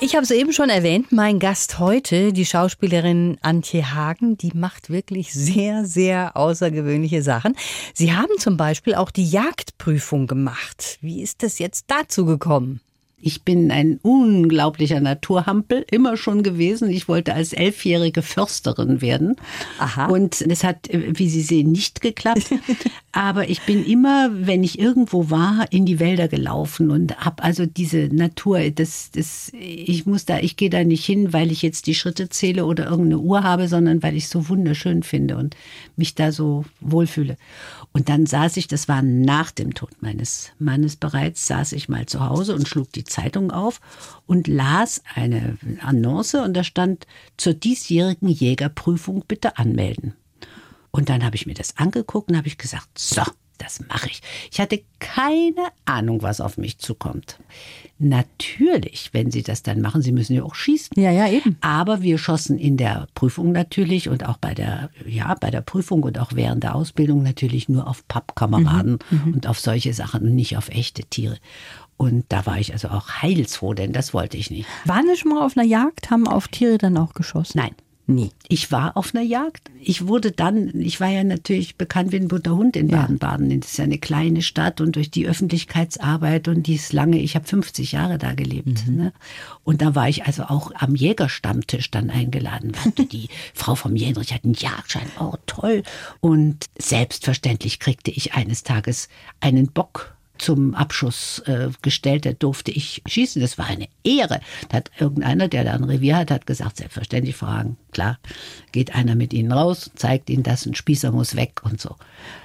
Ich 0.00 0.14
habe 0.14 0.22
es 0.22 0.30
eben 0.30 0.52
schon 0.52 0.68
erwähnt, 0.68 1.10
mein 1.10 1.40
Gast 1.40 1.80
heute, 1.80 2.32
die 2.32 2.46
Schauspielerin 2.46 3.36
Antje 3.42 3.94
Hagen, 3.94 4.38
die 4.38 4.52
macht 4.54 4.90
wirklich 4.90 5.34
sehr, 5.34 5.84
sehr 5.86 6.36
außergewöhnliche 6.36 7.20
Sachen. 7.20 7.56
Sie 7.94 8.12
haben 8.12 8.38
zum 8.38 8.56
Beispiel 8.56 8.94
auch 8.94 9.10
die 9.10 9.28
Jagdprüfung 9.28 10.28
gemacht. 10.28 10.98
Wie 11.00 11.20
ist 11.20 11.42
es 11.42 11.58
jetzt 11.58 11.86
dazu 11.88 12.26
gekommen? 12.26 12.80
Ich 13.20 13.42
bin 13.42 13.70
ein 13.72 13.98
unglaublicher 14.02 15.00
Naturhampel, 15.00 15.84
immer 15.90 16.16
schon 16.16 16.44
gewesen. 16.44 16.88
Ich 16.88 17.08
wollte 17.08 17.34
als 17.34 17.52
elfjährige 17.52 18.22
Försterin 18.22 19.00
werden. 19.00 19.34
Aha. 19.78 20.06
Und 20.06 20.40
es 20.40 20.62
hat, 20.62 20.88
wie 20.92 21.28
Sie 21.28 21.42
sehen, 21.42 21.72
nicht 21.72 22.00
geklappt. 22.00 22.54
Aber 23.12 23.48
ich 23.48 23.62
bin 23.62 23.84
immer, 23.84 24.30
wenn 24.32 24.62
ich 24.62 24.78
irgendwo 24.78 25.30
war, 25.30 25.66
in 25.70 25.84
die 25.86 25.98
Wälder 25.98 26.28
gelaufen 26.28 26.90
und 26.90 27.16
habe 27.18 27.42
also 27.42 27.66
diese 27.66 28.08
Natur, 28.14 28.70
das, 28.70 29.10
das, 29.10 29.50
ich 29.58 30.06
muss 30.06 30.24
da, 30.24 30.38
ich 30.38 30.56
gehe 30.56 30.70
da 30.70 30.84
nicht 30.84 31.04
hin, 31.04 31.32
weil 31.32 31.50
ich 31.50 31.62
jetzt 31.62 31.88
die 31.88 31.94
Schritte 31.94 32.28
zähle 32.28 32.66
oder 32.66 32.84
irgendeine 32.84 33.18
Uhr 33.18 33.42
habe, 33.42 33.66
sondern 33.66 34.02
weil 34.02 34.16
ich 34.16 34.24
es 34.24 34.30
so 34.30 34.48
wunderschön 34.48 35.02
finde 35.02 35.36
und 35.36 35.56
mich 35.96 36.14
da 36.14 36.30
so 36.30 36.64
wohlfühle. 36.80 37.36
Und 37.92 38.08
dann 38.08 38.26
saß 38.26 38.56
ich, 38.58 38.68
das 38.68 38.86
war 38.86 39.02
nach 39.02 39.50
dem 39.50 39.74
Tod 39.74 39.90
meines 40.00 40.50
Mannes 40.58 40.96
bereits, 40.96 41.46
saß 41.46 41.72
ich 41.72 41.88
mal 41.88 42.06
zu 42.06 42.20
Hause 42.20 42.54
und 42.54 42.68
schlug 42.68 42.92
die 42.92 43.04
Zeitung 43.04 43.50
auf 43.50 43.80
und 44.26 44.46
las 44.46 45.02
eine 45.14 45.58
Annonce 45.80 46.34
und 46.34 46.54
da 46.54 46.62
stand 46.64 47.06
zur 47.36 47.54
diesjährigen 47.54 48.28
Jägerprüfung 48.28 49.24
bitte 49.26 49.58
anmelden. 49.58 50.14
Und 50.90 51.08
dann 51.08 51.24
habe 51.24 51.36
ich 51.36 51.46
mir 51.46 51.54
das 51.54 51.76
angeguckt 51.76 52.30
und 52.30 52.36
habe 52.36 52.48
ich 52.48 52.58
gesagt, 52.58 52.98
so, 52.98 53.22
das 53.58 53.80
mache 53.88 54.08
ich. 54.08 54.22
Ich 54.50 54.60
hatte 54.60 54.82
keine 54.98 55.68
Ahnung, 55.84 56.22
was 56.22 56.40
auf 56.40 56.58
mich 56.58 56.78
zukommt. 56.78 57.38
Natürlich, 57.98 59.10
wenn 59.12 59.30
Sie 59.30 59.42
das 59.42 59.62
dann 59.62 59.80
machen, 59.80 60.02
Sie 60.02 60.12
müssen 60.12 60.34
ja 60.34 60.44
auch 60.44 60.54
schießen. 60.54 61.00
Ja, 61.00 61.10
ja, 61.10 61.28
eben. 61.28 61.56
Aber 61.60 62.02
wir 62.02 62.18
schossen 62.18 62.58
in 62.58 62.76
der 62.76 63.08
Prüfung 63.14 63.52
natürlich 63.52 64.08
und 64.08 64.24
auch 64.26 64.36
bei 64.36 64.54
der, 64.54 64.90
ja, 65.06 65.34
bei 65.34 65.50
der 65.50 65.60
Prüfung 65.60 66.04
und 66.04 66.18
auch 66.18 66.32
während 66.34 66.62
der 66.62 66.74
Ausbildung 66.74 67.22
natürlich 67.22 67.68
nur 67.68 67.88
auf 67.88 68.06
Pappkameraden 68.06 68.98
mhm, 69.10 69.22
mhm. 69.24 69.34
und 69.34 69.46
auf 69.46 69.58
solche 69.58 69.92
Sachen 69.92 70.22
und 70.22 70.34
nicht 70.34 70.56
auf 70.56 70.68
echte 70.68 71.02
Tiere. 71.02 71.38
Und 71.96 72.26
da 72.28 72.46
war 72.46 72.58
ich 72.58 72.72
also 72.72 72.88
auch 72.88 73.10
heilsfroh, 73.22 73.74
denn 73.74 73.92
das 73.92 74.14
wollte 74.14 74.36
ich 74.36 74.52
nicht. 74.52 74.68
Waren 74.84 75.08
Sie 75.08 75.16
schon 75.16 75.32
mal 75.32 75.44
auf 75.44 75.56
einer 75.56 75.66
Jagd? 75.66 76.10
Haben 76.10 76.28
auf 76.28 76.46
Tiere 76.46 76.78
dann 76.78 76.96
auch 76.96 77.12
geschossen? 77.12 77.58
Nein. 77.58 77.74
Nie. 78.10 78.30
Ich 78.48 78.72
war 78.72 78.96
auf 78.96 79.14
einer 79.14 79.22
Jagd. 79.22 79.70
Ich 79.78 80.06
wurde 80.06 80.32
dann, 80.32 80.80
ich 80.80 80.98
war 80.98 81.08
ja 81.08 81.22
natürlich 81.24 81.76
bekannt 81.76 82.10
wie 82.10 82.16
ein 82.16 82.28
bunter 82.28 82.56
Hund 82.56 82.74
in 82.74 82.88
Baden-Baden. 82.88 83.50
Ja. 83.50 83.58
Das 83.58 83.72
ist 83.72 83.76
ja 83.76 83.84
eine 83.84 83.98
kleine 83.98 84.40
Stadt 84.40 84.80
und 84.80 84.96
durch 84.96 85.10
die 85.10 85.28
Öffentlichkeitsarbeit 85.28 86.48
und 86.48 86.66
dies 86.66 86.94
lange, 86.94 87.18
ich 87.18 87.36
habe 87.36 87.46
50 87.46 87.92
Jahre 87.92 88.16
da 88.16 88.32
gelebt. 88.32 88.86
Mhm. 88.88 88.96
Ne? 88.96 89.12
Und 89.62 89.82
da 89.82 89.94
war 89.94 90.08
ich 90.08 90.24
also 90.24 90.44
auch 90.44 90.72
am 90.74 90.94
Jägerstammtisch 90.94 91.90
dann 91.90 92.08
eingeladen. 92.08 92.72
die 93.12 93.28
Frau 93.54 93.74
vom 93.74 93.94
Jänrich 93.94 94.32
hat 94.32 94.42
einen 94.42 94.54
Jagdschein. 94.54 95.10
Oh, 95.20 95.34
toll. 95.44 95.82
Und 96.20 96.64
selbstverständlich 96.78 97.78
kriegte 97.78 98.10
ich 98.10 98.32
eines 98.32 98.62
Tages 98.62 99.10
einen 99.40 99.70
Bock 99.70 100.16
zum 100.38 100.74
Abschuss 100.74 101.40
äh, 101.46 101.68
gestellt, 101.82 102.26
da 102.26 102.32
durfte 102.32 102.70
ich 102.70 103.02
schießen. 103.06 103.40
Das 103.40 103.58
war 103.58 103.66
eine 103.66 103.88
Ehre. 104.04 104.40
Da 104.68 104.78
hat 104.78 104.90
irgendeiner, 104.98 105.48
der 105.48 105.64
da 105.64 105.72
ein 105.72 105.84
Revier 105.84 106.16
hat, 106.16 106.30
hat 106.30 106.46
gesagt, 106.46 106.78
selbstverständlich 106.78 107.36
fragen. 107.36 107.76
Klar, 107.92 108.18
geht 108.72 108.94
einer 108.94 109.14
mit 109.14 109.32
Ihnen 109.32 109.52
raus, 109.52 109.90
zeigt 109.94 110.30
Ihnen 110.30 110.42
das, 110.42 110.66
ein 110.66 110.74
Spießer 110.74 111.10
muss 111.10 111.36
weg 111.36 111.62
und 111.64 111.80
so. 111.80 111.96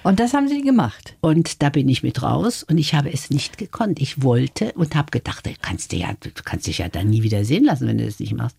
Und 0.03 0.19
das 0.19 0.33
haben 0.33 0.47
Sie 0.47 0.61
gemacht? 0.61 1.15
Und 1.21 1.61
da 1.61 1.69
bin 1.69 1.89
ich 1.89 2.03
mit 2.03 2.21
raus 2.21 2.63
und 2.63 2.77
ich 2.77 2.93
habe 2.93 3.11
es 3.11 3.29
nicht 3.29 3.57
gekonnt. 3.57 4.01
Ich 4.01 4.23
wollte 4.23 4.71
und 4.73 4.95
habe 4.95 5.11
gedacht, 5.11 5.45
du 5.45 5.51
kannst, 5.61 5.93
ja, 5.93 6.13
du 6.19 6.29
kannst 6.43 6.67
dich 6.67 6.79
ja 6.79 6.89
dann 6.89 7.09
nie 7.09 7.23
wieder 7.23 7.45
sehen 7.45 7.65
lassen, 7.65 7.87
wenn 7.87 7.97
du 7.97 8.05
das 8.05 8.19
nicht 8.19 8.33
machst. 8.33 8.57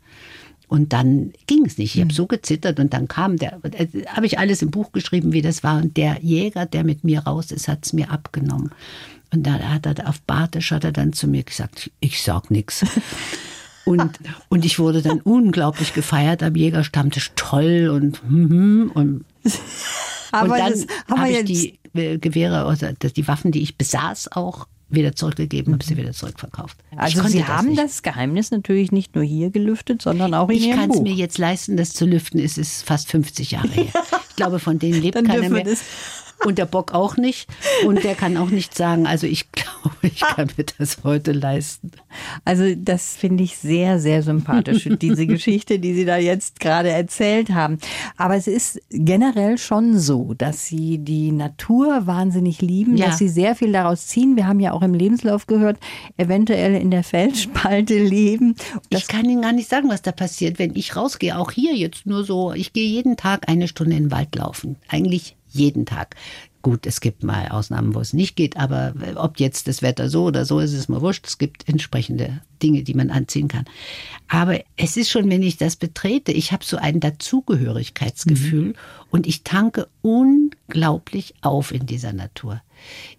Und 0.66 0.92
dann 0.92 1.32
ging 1.46 1.66
es 1.66 1.78
nicht. 1.78 1.94
Ich 1.94 2.00
habe 2.00 2.10
hm. 2.10 2.16
so 2.16 2.26
gezittert 2.26 2.80
und 2.80 2.92
dann 2.94 3.06
kam 3.06 3.36
der, 3.36 3.60
äh, 3.62 3.86
habe 4.06 4.26
ich 4.26 4.38
alles 4.38 4.62
im 4.62 4.70
Buch 4.70 4.92
geschrieben, 4.92 5.32
wie 5.32 5.42
das 5.42 5.62
war. 5.62 5.80
Und 5.80 5.96
der 5.96 6.18
Jäger, 6.22 6.66
der 6.66 6.84
mit 6.84 7.04
mir 7.04 7.20
raus 7.20 7.50
ist, 7.50 7.68
hat 7.68 7.84
es 7.84 7.92
mir 7.92 8.10
abgenommen. 8.10 8.70
Und 9.34 9.42
da 9.42 9.58
hat 9.58 9.86
er 9.86 10.08
auf 10.08 10.20
Bartisch 10.22 10.70
hat 10.70 10.84
er 10.84 10.92
dann 10.92 11.12
zu 11.12 11.26
mir 11.26 11.42
gesagt, 11.42 11.90
ich 12.00 12.22
sag 12.22 12.50
nichts. 12.50 12.84
Und, 13.86 14.18
und 14.48 14.64
ich 14.64 14.78
wurde 14.78 15.02
dann 15.02 15.20
unglaublich 15.20 15.92
gefeiert 15.92 16.42
am 16.42 16.56
Jägerstammtisch, 16.56 17.32
toll 17.36 17.90
und, 17.92 18.22
und, 18.24 18.94
und 18.94 19.26
dann 20.32 20.86
habe 21.10 21.28
ich 21.28 21.44
die 21.44 21.78
äh, 21.92 22.16
Gewehre, 22.16 22.64
also 22.64 22.86
die 22.92 23.28
Waffen, 23.28 23.52
die 23.52 23.60
ich 23.60 23.76
besaß, 23.76 24.32
auch 24.32 24.68
wieder 24.88 25.14
zurückgegeben, 25.14 25.74
habe 25.74 25.84
sie 25.84 25.96
wieder 25.96 26.12
zurückverkauft. 26.12 26.78
Also 26.96 27.22
Sie 27.28 27.44
haben 27.44 27.74
das, 27.74 27.92
das, 27.92 28.02
Geheimnis 28.02 28.50
natürlich 28.50 28.92
nicht 28.92 29.14
nur 29.14 29.24
hier 29.24 29.50
gelüftet, 29.50 30.02
sondern 30.02 30.34
auch 30.34 30.48
in 30.48 30.56
ich 30.56 30.66
Ihrem 30.66 30.80
Ich 30.80 30.80
kann 30.80 30.90
es 30.90 31.00
mir 31.00 31.12
jetzt 31.12 31.38
leisten, 31.38 31.76
das 31.76 31.92
zu 31.92 32.06
lüften. 32.06 32.38
Es 32.38 32.58
ist 32.58 32.84
fast 32.84 33.10
50 33.10 33.50
Jahre 33.50 33.68
her. 33.68 33.86
Ich 34.30 34.36
glaube, 34.36 34.58
von 34.58 34.80
denen 34.80 35.00
lebt 35.00 35.24
keiner 35.24 35.48
mehr. 35.48 35.62
Das. 35.62 35.84
Und 36.44 36.58
der 36.58 36.66
Bock 36.66 36.92
auch 36.92 37.16
nicht. 37.16 37.48
Und 37.86 38.04
der 38.04 38.14
kann 38.14 38.36
auch 38.36 38.50
nicht 38.50 38.74
sagen, 38.74 39.06
also 39.06 39.26
ich 39.26 39.50
glaube, 39.52 39.96
ich 40.02 40.20
kann 40.20 40.48
mir 40.56 40.64
das 40.78 40.98
heute 41.04 41.32
leisten. 41.32 41.90
Also 42.44 42.74
das 42.76 43.16
finde 43.16 43.44
ich 43.44 43.56
sehr, 43.56 43.98
sehr 43.98 44.22
sympathisch, 44.22 44.88
diese 45.00 45.26
Geschichte, 45.26 45.78
die 45.78 45.94
Sie 45.94 46.04
da 46.04 46.16
jetzt 46.16 46.60
gerade 46.60 46.90
erzählt 46.90 47.50
haben. 47.50 47.78
Aber 48.16 48.36
es 48.36 48.46
ist 48.46 48.80
generell 48.90 49.58
schon 49.58 49.98
so, 49.98 50.34
dass 50.34 50.66
Sie 50.66 50.98
die 50.98 51.32
Natur 51.32 52.06
wahnsinnig 52.06 52.60
lieben, 52.60 52.96
ja. 52.96 53.06
dass 53.06 53.18
Sie 53.18 53.28
sehr 53.28 53.54
viel 53.54 53.72
daraus 53.72 54.06
ziehen. 54.06 54.36
Wir 54.36 54.46
haben 54.46 54.60
ja 54.60 54.72
auch 54.72 54.82
im 54.82 54.94
Lebenslauf 54.94 55.46
gehört, 55.46 55.78
eventuell 56.16 56.74
in 56.74 56.90
der 56.90 57.04
Felsspalte 57.04 57.98
leben. 58.02 58.56
Das 58.90 59.02
ich 59.02 59.08
kann 59.08 59.28
Ihnen 59.28 59.42
gar 59.42 59.52
nicht 59.52 59.68
sagen, 59.68 59.88
was 59.88 60.02
da 60.02 60.12
passiert, 60.12 60.58
wenn 60.58 60.74
ich 60.76 60.96
rausgehe. 60.96 61.38
Auch 61.38 61.50
hier 61.50 61.74
jetzt 61.74 62.06
nur 62.06 62.24
so, 62.24 62.52
ich 62.52 62.72
gehe 62.72 62.86
jeden 62.86 63.16
Tag 63.16 63.48
eine 63.48 63.68
Stunde 63.68 63.96
in 63.96 64.04
den 64.04 64.10
Wald 64.10 64.34
laufen. 64.34 64.76
Eigentlich 64.88 65.36
jeden 65.54 65.86
Tag. 65.86 66.16
Gut, 66.62 66.86
es 66.86 67.00
gibt 67.00 67.22
mal 67.22 67.48
Ausnahmen, 67.48 67.94
wo 67.94 68.00
es 68.00 68.14
nicht 68.14 68.36
geht, 68.36 68.56
aber 68.56 68.94
ob 69.16 69.38
jetzt 69.38 69.68
das 69.68 69.82
Wetter 69.82 70.08
so 70.08 70.24
oder 70.24 70.46
so 70.46 70.60
ist, 70.60 70.72
ist 70.72 70.88
mir 70.88 71.02
wurscht. 71.02 71.26
Es 71.26 71.36
gibt 71.36 71.68
entsprechende 71.68 72.40
Dinge, 72.62 72.82
die 72.82 72.94
man 72.94 73.10
anziehen 73.10 73.48
kann. 73.48 73.66
Aber 74.28 74.60
es 74.78 74.96
ist 74.96 75.10
schon, 75.10 75.28
wenn 75.28 75.42
ich 75.42 75.58
das 75.58 75.76
betrete, 75.76 76.32
ich 76.32 76.52
habe 76.52 76.64
so 76.64 76.78
ein 76.78 77.00
Dazugehörigkeitsgefühl 77.00 78.68
mhm. 78.68 78.74
und 79.10 79.26
ich 79.26 79.42
tanke 79.44 79.88
unglaublich 80.00 81.34
auf 81.42 81.70
in 81.70 81.84
dieser 81.84 82.14
Natur. 82.14 82.62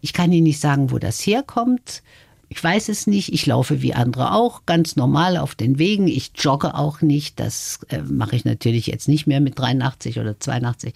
Ich 0.01 0.13
kann 0.13 0.31
Ihnen 0.31 0.45
nicht 0.45 0.59
sagen, 0.59 0.89
wo 0.89 0.97
das 0.97 1.19
herkommt. 1.19 2.01
Ich 2.49 2.63
weiß 2.63 2.89
es 2.89 3.07
nicht. 3.07 3.33
Ich 3.33 3.45
laufe 3.45 3.81
wie 3.81 3.93
andere 3.93 4.33
auch 4.33 4.65
ganz 4.65 4.95
normal 4.95 5.37
auf 5.37 5.55
den 5.55 5.79
Wegen. 5.79 6.07
Ich 6.07 6.31
jogge 6.35 6.75
auch 6.75 7.01
nicht. 7.01 7.39
Das 7.39 7.79
äh, 7.89 8.01
mache 8.01 8.35
ich 8.35 8.45
natürlich 8.45 8.87
jetzt 8.87 9.07
nicht 9.07 9.25
mehr 9.27 9.41
mit 9.41 9.57
83 9.57 10.19
oder 10.19 10.39
82. 10.39 10.93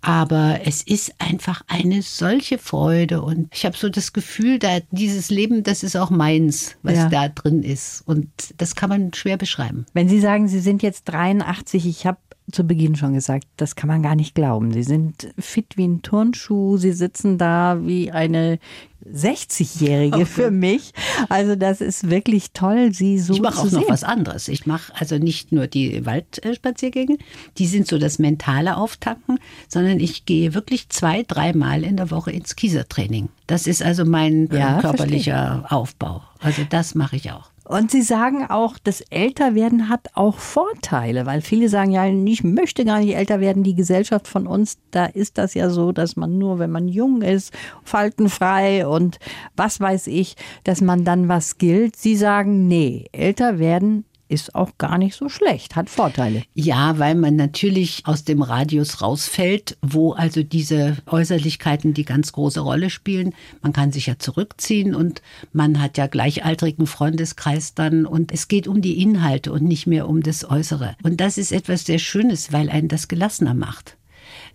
Aber 0.00 0.60
es 0.64 0.82
ist 0.82 1.14
einfach 1.18 1.62
eine 1.66 2.02
solche 2.02 2.58
Freude 2.58 3.22
und 3.22 3.48
ich 3.52 3.64
habe 3.64 3.76
so 3.76 3.88
das 3.88 4.12
Gefühl, 4.12 4.58
da 4.58 4.78
dieses 4.90 5.30
Leben, 5.30 5.62
das 5.62 5.82
ist 5.82 5.96
auch 5.96 6.10
meins, 6.10 6.76
was 6.82 6.94
ja. 6.94 7.08
da 7.08 7.28
drin 7.28 7.62
ist. 7.62 8.02
Und 8.06 8.28
das 8.58 8.74
kann 8.74 8.90
man 8.90 9.12
schwer 9.12 9.36
beschreiben. 9.36 9.86
Wenn 9.94 10.08
Sie 10.08 10.20
sagen, 10.20 10.48
Sie 10.48 10.60
sind 10.60 10.82
jetzt 10.82 11.04
83, 11.04 11.86
ich 11.86 12.06
habe 12.06 12.18
zu 12.50 12.64
Beginn 12.64 12.96
schon 12.96 13.14
gesagt, 13.14 13.46
das 13.56 13.76
kann 13.76 13.88
man 13.88 14.02
gar 14.02 14.14
nicht 14.14 14.34
glauben. 14.34 14.72
Sie 14.72 14.82
sind 14.82 15.28
fit 15.38 15.76
wie 15.76 15.86
ein 15.86 16.02
Turnschuh, 16.02 16.76
sie 16.76 16.92
sitzen 16.92 17.38
da 17.38 17.78
wie 17.82 18.10
eine 18.10 18.58
60-Jährige 19.06 20.16
okay. 20.16 20.24
für 20.24 20.50
mich. 20.50 20.92
Also 21.28 21.56
das 21.56 21.80
ist 21.80 22.10
wirklich 22.10 22.52
toll, 22.52 22.92
sie 22.92 23.18
so 23.18 23.34
Ich 23.34 23.40
mache 23.40 23.60
auch 23.60 23.66
sehen. 23.66 23.80
noch 23.80 23.88
was 23.88 24.04
anderes. 24.04 24.48
Ich 24.48 24.66
mache 24.66 24.92
also 24.98 25.18
nicht 25.18 25.52
nur 25.52 25.66
die 25.66 26.04
Waldspaziergänge, 26.04 27.18
die 27.58 27.66
sind 27.66 27.86
so 27.86 27.98
das 27.98 28.18
mentale 28.18 28.76
Auftanken, 28.76 29.38
sondern 29.68 30.00
ich 30.00 30.24
gehe 30.26 30.54
wirklich 30.54 30.88
zwei, 30.88 31.22
dreimal 31.22 31.84
in 31.84 31.96
der 31.96 32.10
Woche 32.10 32.30
ins 32.30 32.56
Kiesertraining. 32.56 33.28
Das 33.46 33.66
ist 33.66 33.82
also 33.82 34.04
mein 34.04 34.48
ja, 34.52 34.80
körperlicher 34.80 35.60
verstehe. 35.60 35.70
Aufbau. 35.70 36.22
Also 36.40 36.62
das 36.68 36.94
mache 36.94 37.16
ich 37.16 37.30
auch. 37.30 37.50
Und 37.68 37.90
Sie 37.90 38.00
sagen 38.00 38.46
auch, 38.48 38.78
das 38.82 39.02
Älterwerden 39.02 39.90
hat 39.90 40.08
auch 40.14 40.38
Vorteile, 40.38 41.26
weil 41.26 41.42
viele 41.42 41.68
sagen 41.68 41.90
ja, 41.90 42.06
ich 42.06 42.42
möchte 42.42 42.86
gar 42.86 43.00
nicht 43.00 43.14
älter 43.14 43.40
werden. 43.40 43.62
Die 43.62 43.74
Gesellschaft 43.74 44.26
von 44.26 44.46
uns, 44.46 44.78
da 44.90 45.04
ist 45.04 45.36
das 45.36 45.52
ja 45.52 45.68
so, 45.68 45.92
dass 45.92 46.16
man 46.16 46.38
nur, 46.38 46.58
wenn 46.58 46.70
man 46.70 46.88
jung 46.88 47.20
ist, 47.20 47.52
faltenfrei 47.84 48.86
und 48.86 49.18
was 49.54 49.80
weiß 49.80 50.06
ich, 50.06 50.36
dass 50.64 50.80
man 50.80 51.04
dann 51.04 51.28
was 51.28 51.58
gilt. 51.58 51.96
Sie 51.96 52.16
sagen, 52.16 52.68
nee, 52.68 53.04
älter 53.12 53.58
werden 53.58 54.06
ist 54.28 54.54
auch 54.54 54.78
gar 54.78 54.98
nicht 54.98 55.14
so 55.14 55.28
schlecht, 55.28 55.76
hat 55.76 55.90
Vorteile. 55.90 56.42
Ja, 56.54 56.98
weil 56.98 57.14
man 57.14 57.36
natürlich 57.36 58.02
aus 58.04 58.24
dem 58.24 58.42
Radius 58.42 59.02
rausfällt, 59.02 59.76
wo 59.82 60.12
also 60.12 60.42
diese 60.42 60.96
Äußerlichkeiten 61.06 61.94
die 61.94 62.04
ganz 62.04 62.32
große 62.32 62.60
Rolle 62.60 62.90
spielen. 62.90 63.34
Man 63.62 63.72
kann 63.72 63.92
sich 63.92 64.06
ja 64.06 64.18
zurückziehen 64.18 64.94
und 64.94 65.22
man 65.52 65.80
hat 65.80 65.98
ja 65.98 66.06
gleichaltrigen 66.06 66.86
Freundeskreis 66.86 67.74
dann 67.74 68.06
und 68.06 68.32
es 68.32 68.48
geht 68.48 68.68
um 68.68 68.80
die 68.80 69.02
Inhalte 69.02 69.52
und 69.52 69.64
nicht 69.64 69.86
mehr 69.86 70.08
um 70.08 70.22
das 70.22 70.48
Äußere. 70.48 70.96
Und 71.02 71.20
das 71.20 71.38
ist 71.38 71.52
etwas 71.52 71.84
sehr 71.84 71.98
Schönes, 71.98 72.52
weil 72.52 72.70
einen 72.70 72.88
das 72.88 73.08
gelassener 73.08 73.54
macht. 73.54 73.97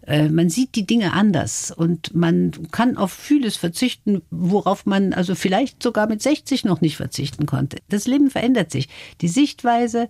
Äh, 0.05 0.29
man 0.29 0.49
sieht 0.49 0.75
die 0.75 0.85
Dinge 0.85 1.13
anders 1.13 1.71
und 1.71 2.13
man 2.13 2.51
kann 2.71 2.97
auf 2.97 3.11
vieles 3.11 3.55
verzichten, 3.55 4.21
worauf 4.29 4.85
man 4.85 5.13
also 5.13 5.35
vielleicht 5.35 5.81
sogar 5.81 6.07
mit 6.07 6.21
60 6.21 6.65
noch 6.65 6.81
nicht 6.81 6.97
verzichten 6.97 7.45
konnte. 7.45 7.77
Das 7.89 8.07
Leben 8.07 8.29
verändert 8.29 8.71
sich. 8.71 8.89
Die 9.21 9.27
Sichtweise 9.27 10.09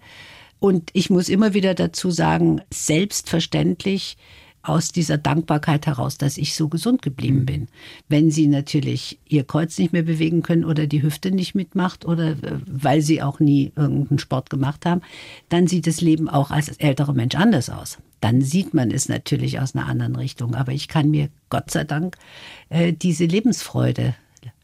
und 0.60 0.92
ich 0.94 1.10
muss 1.10 1.28
immer 1.28 1.54
wieder 1.54 1.74
dazu 1.74 2.10
sagen, 2.10 2.62
selbstverständlich 2.72 4.18
aus 4.62 4.94
dieser 4.94 5.18
Dankbarkeit 5.18 5.88
heraus, 5.88 6.18
dass 6.18 6.38
ich 6.38 6.56
so 6.56 6.70
gesund 6.70 7.02
geblieben 7.02 7.40
mhm. 7.40 7.46
bin. 7.46 7.68
Wenn 8.08 8.32
sie 8.32 8.48
natürlich 8.48 9.20
ihr 9.28 9.44
Kreuz 9.44 9.78
nicht 9.78 9.92
mehr 9.92 10.04
bewegen 10.04 10.42
können 10.42 10.64
oder 10.64 10.88
die 10.88 11.04
Hüfte 11.04 11.32
nicht 11.32 11.54
mitmacht 11.54 12.06
oder 12.06 12.32
äh, 12.32 12.60
weil 12.66 13.02
sie 13.02 13.22
auch 13.22 13.42
nie 13.42 13.74
irgendeinen 13.76 14.20
Sport 14.20 14.50
gemacht 14.50 14.86
haben, 14.86 15.02
dann 15.50 15.68
sieht 15.68 15.86
das 15.86 16.00
Leben 16.00 16.30
auch 16.30 16.50
als 16.50 16.70
älterer 16.70 17.14
Mensch 17.14 17.36
anders 17.36 17.70
aus 17.70 17.98
dann 18.24 18.42
sieht 18.42 18.74
man 18.74 18.90
es 18.90 19.10
natürlich 19.10 19.60
aus 19.60 19.76
einer 19.76 19.88
anderen 19.88 20.16
Richtung. 20.16 20.56
Aber 20.56 20.72
ich 20.72 20.88
kann 20.88 21.10
mir 21.10 21.28
Gott 21.50 21.72
sei 21.72 21.84
Dank 21.84 22.18
äh, 22.70 22.94
diese 22.94 23.26
Lebensfreude 23.26 24.16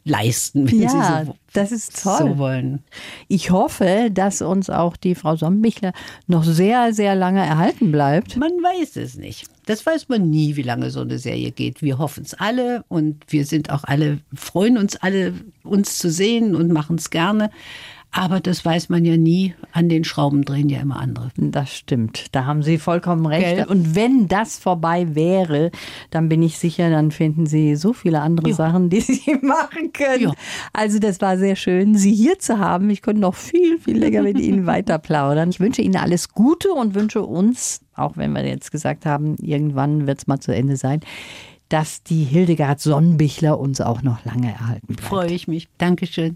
leisten, 0.05 0.71
wenn 0.71 0.81
ja, 0.81 0.89
Sie 0.89 1.25
so, 1.25 1.35
das 1.53 1.71
ist 1.71 2.01
toll. 2.01 2.17
so 2.19 2.37
wollen. 2.37 2.83
Ich 3.27 3.51
hoffe, 3.51 4.09
dass 4.11 4.41
uns 4.41 4.69
auch 4.69 4.95
die 4.95 5.13
Frau 5.13 5.35
Sommichler 5.35 5.91
noch 6.25 6.43
sehr, 6.43 6.93
sehr 6.93 7.15
lange 7.15 7.45
erhalten 7.45 7.91
bleibt. 7.91 8.37
Man 8.37 8.51
weiß 8.51 8.95
es 8.95 9.15
nicht. 9.15 9.47
Das 9.65 9.85
weiß 9.85 10.07
man 10.07 10.29
nie, 10.29 10.55
wie 10.55 10.63
lange 10.63 10.89
so 10.89 11.01
eine 11.01 11.19
Serie 11.19 11.51
geht. 11.51 11.81
Wir 11.81 11.97
hoffen 11.97 12.23
es 12.23 12.33
alle 12.33 12.85
und 12.87 13.23
wir 13.27 13.45
sind 13.45 13.71
auch 13.71 13.83
alle, 13.83 14.19
freuen 14.33 14.77
uns 14.77 14.95
alle, 14.95 15.33
uns 15.63 15.97
zu 15.97 16.09
sehen 16.09 16.55
und 16.55 16.71
machen 16.71 16.95
es 16.95 17.09
gerne. 17.09 17.51
Aber 18.11 18.39
das 18.39 18.65
weiß 18.65 18.89
man 18.89 19.05
ja 19.05 19.17
nie. 19.17 19.53
An 19.71 19.87
den 19.87 20.03
Schrauben 20.03 20.43
drehen 20.43 20.67
ja 20.67 20.79
immer 20.79 20.99
andere. 20.99 21.29
Das 21.37 21.75
stimmt. 21.75 22.27
Da 22.31 22.45
haben 22.45 22.63
Sie 22.63 22.79
vollkommen 22.79 23.25
recht. 23.27 23.57
Gell? 23.57 23.65
Und 23.65 23.95
wenn 23.95 24.27
das 24.27 24.57
vorbei 24.57 25.13
wäre, 25.13 25.69
dann 26.09 26.27
bin 26.27 26.41
ich 26.41 26.57
sicher, 26.57 26.89
dann 26.89 27.11
finden 27.11 27.45
Sie 27.45 27.75
so 27.75 27.93
viele 27.93 28.21
andere 28.21 28.49
jo. 28.49 28.55
Sachen, 28.55 28.89
die 28.89 29.01
Sie 29.01 29.35
machen 29.41 29.93
können. 29.93 30.23
Jo. 30.23 30.33
Also 30.73 30.97
das 30.97 31.21
war 31.21 31.37
sehr 31.37 31.55
schön, 31.55 31.95
Sie 31.95 32.13
hier 32.13 32.39
zu 32.39 32.57
haben. 32.57 32.89
Ich 32.89 33.03
könnte 33.03 33.21
noch 33.21 33.35
viel, 33.35 33.77
viel 33.77 33.99
länger 33.99 34.23
mit 34.23 34.39
Ihnen 34.39 34.65
weiter 34.65 34.97
plaudern. 34.97 35.49
Ich 35.49 35.59
wünsche 35.59 35.83
Ihnen 35.83 35.97
alles 35.97 36.29
Gute 36.29 36.73
und 36.73 36.95
wünsche 36.95 37.21
uns, 37.21 37.81
auch 37.95 38.17
wenn 38.17 38.31
wir 38.33 38.45
jetzt 38.45 38.71
gesagt 38.71 39.05
haben, 39.05 39.35
irgendwann 39.39 40.07
wird 40.07 40.19
es 40.19 40.27
mal 40.27 40.39
zu 40.39 40.53
Ende 40.53 40.77
sein, 40.77 41.01
dass 41.69 42.01
die 42.01 42.23
Hildegard 42.23 42.79
Sonnenbichler 42.79 43.59
uns 43.59 43.79
auch 43.81 44.01
noch 44.01 44.25
lange 44.25 44.51
erhalten 44.51 44.87
bleibt. 44.87 45.01
Freue 45.01 45.31
ich 45.31 45.47
mich. 45.47 45.67
Dankeschön 45.77 46.35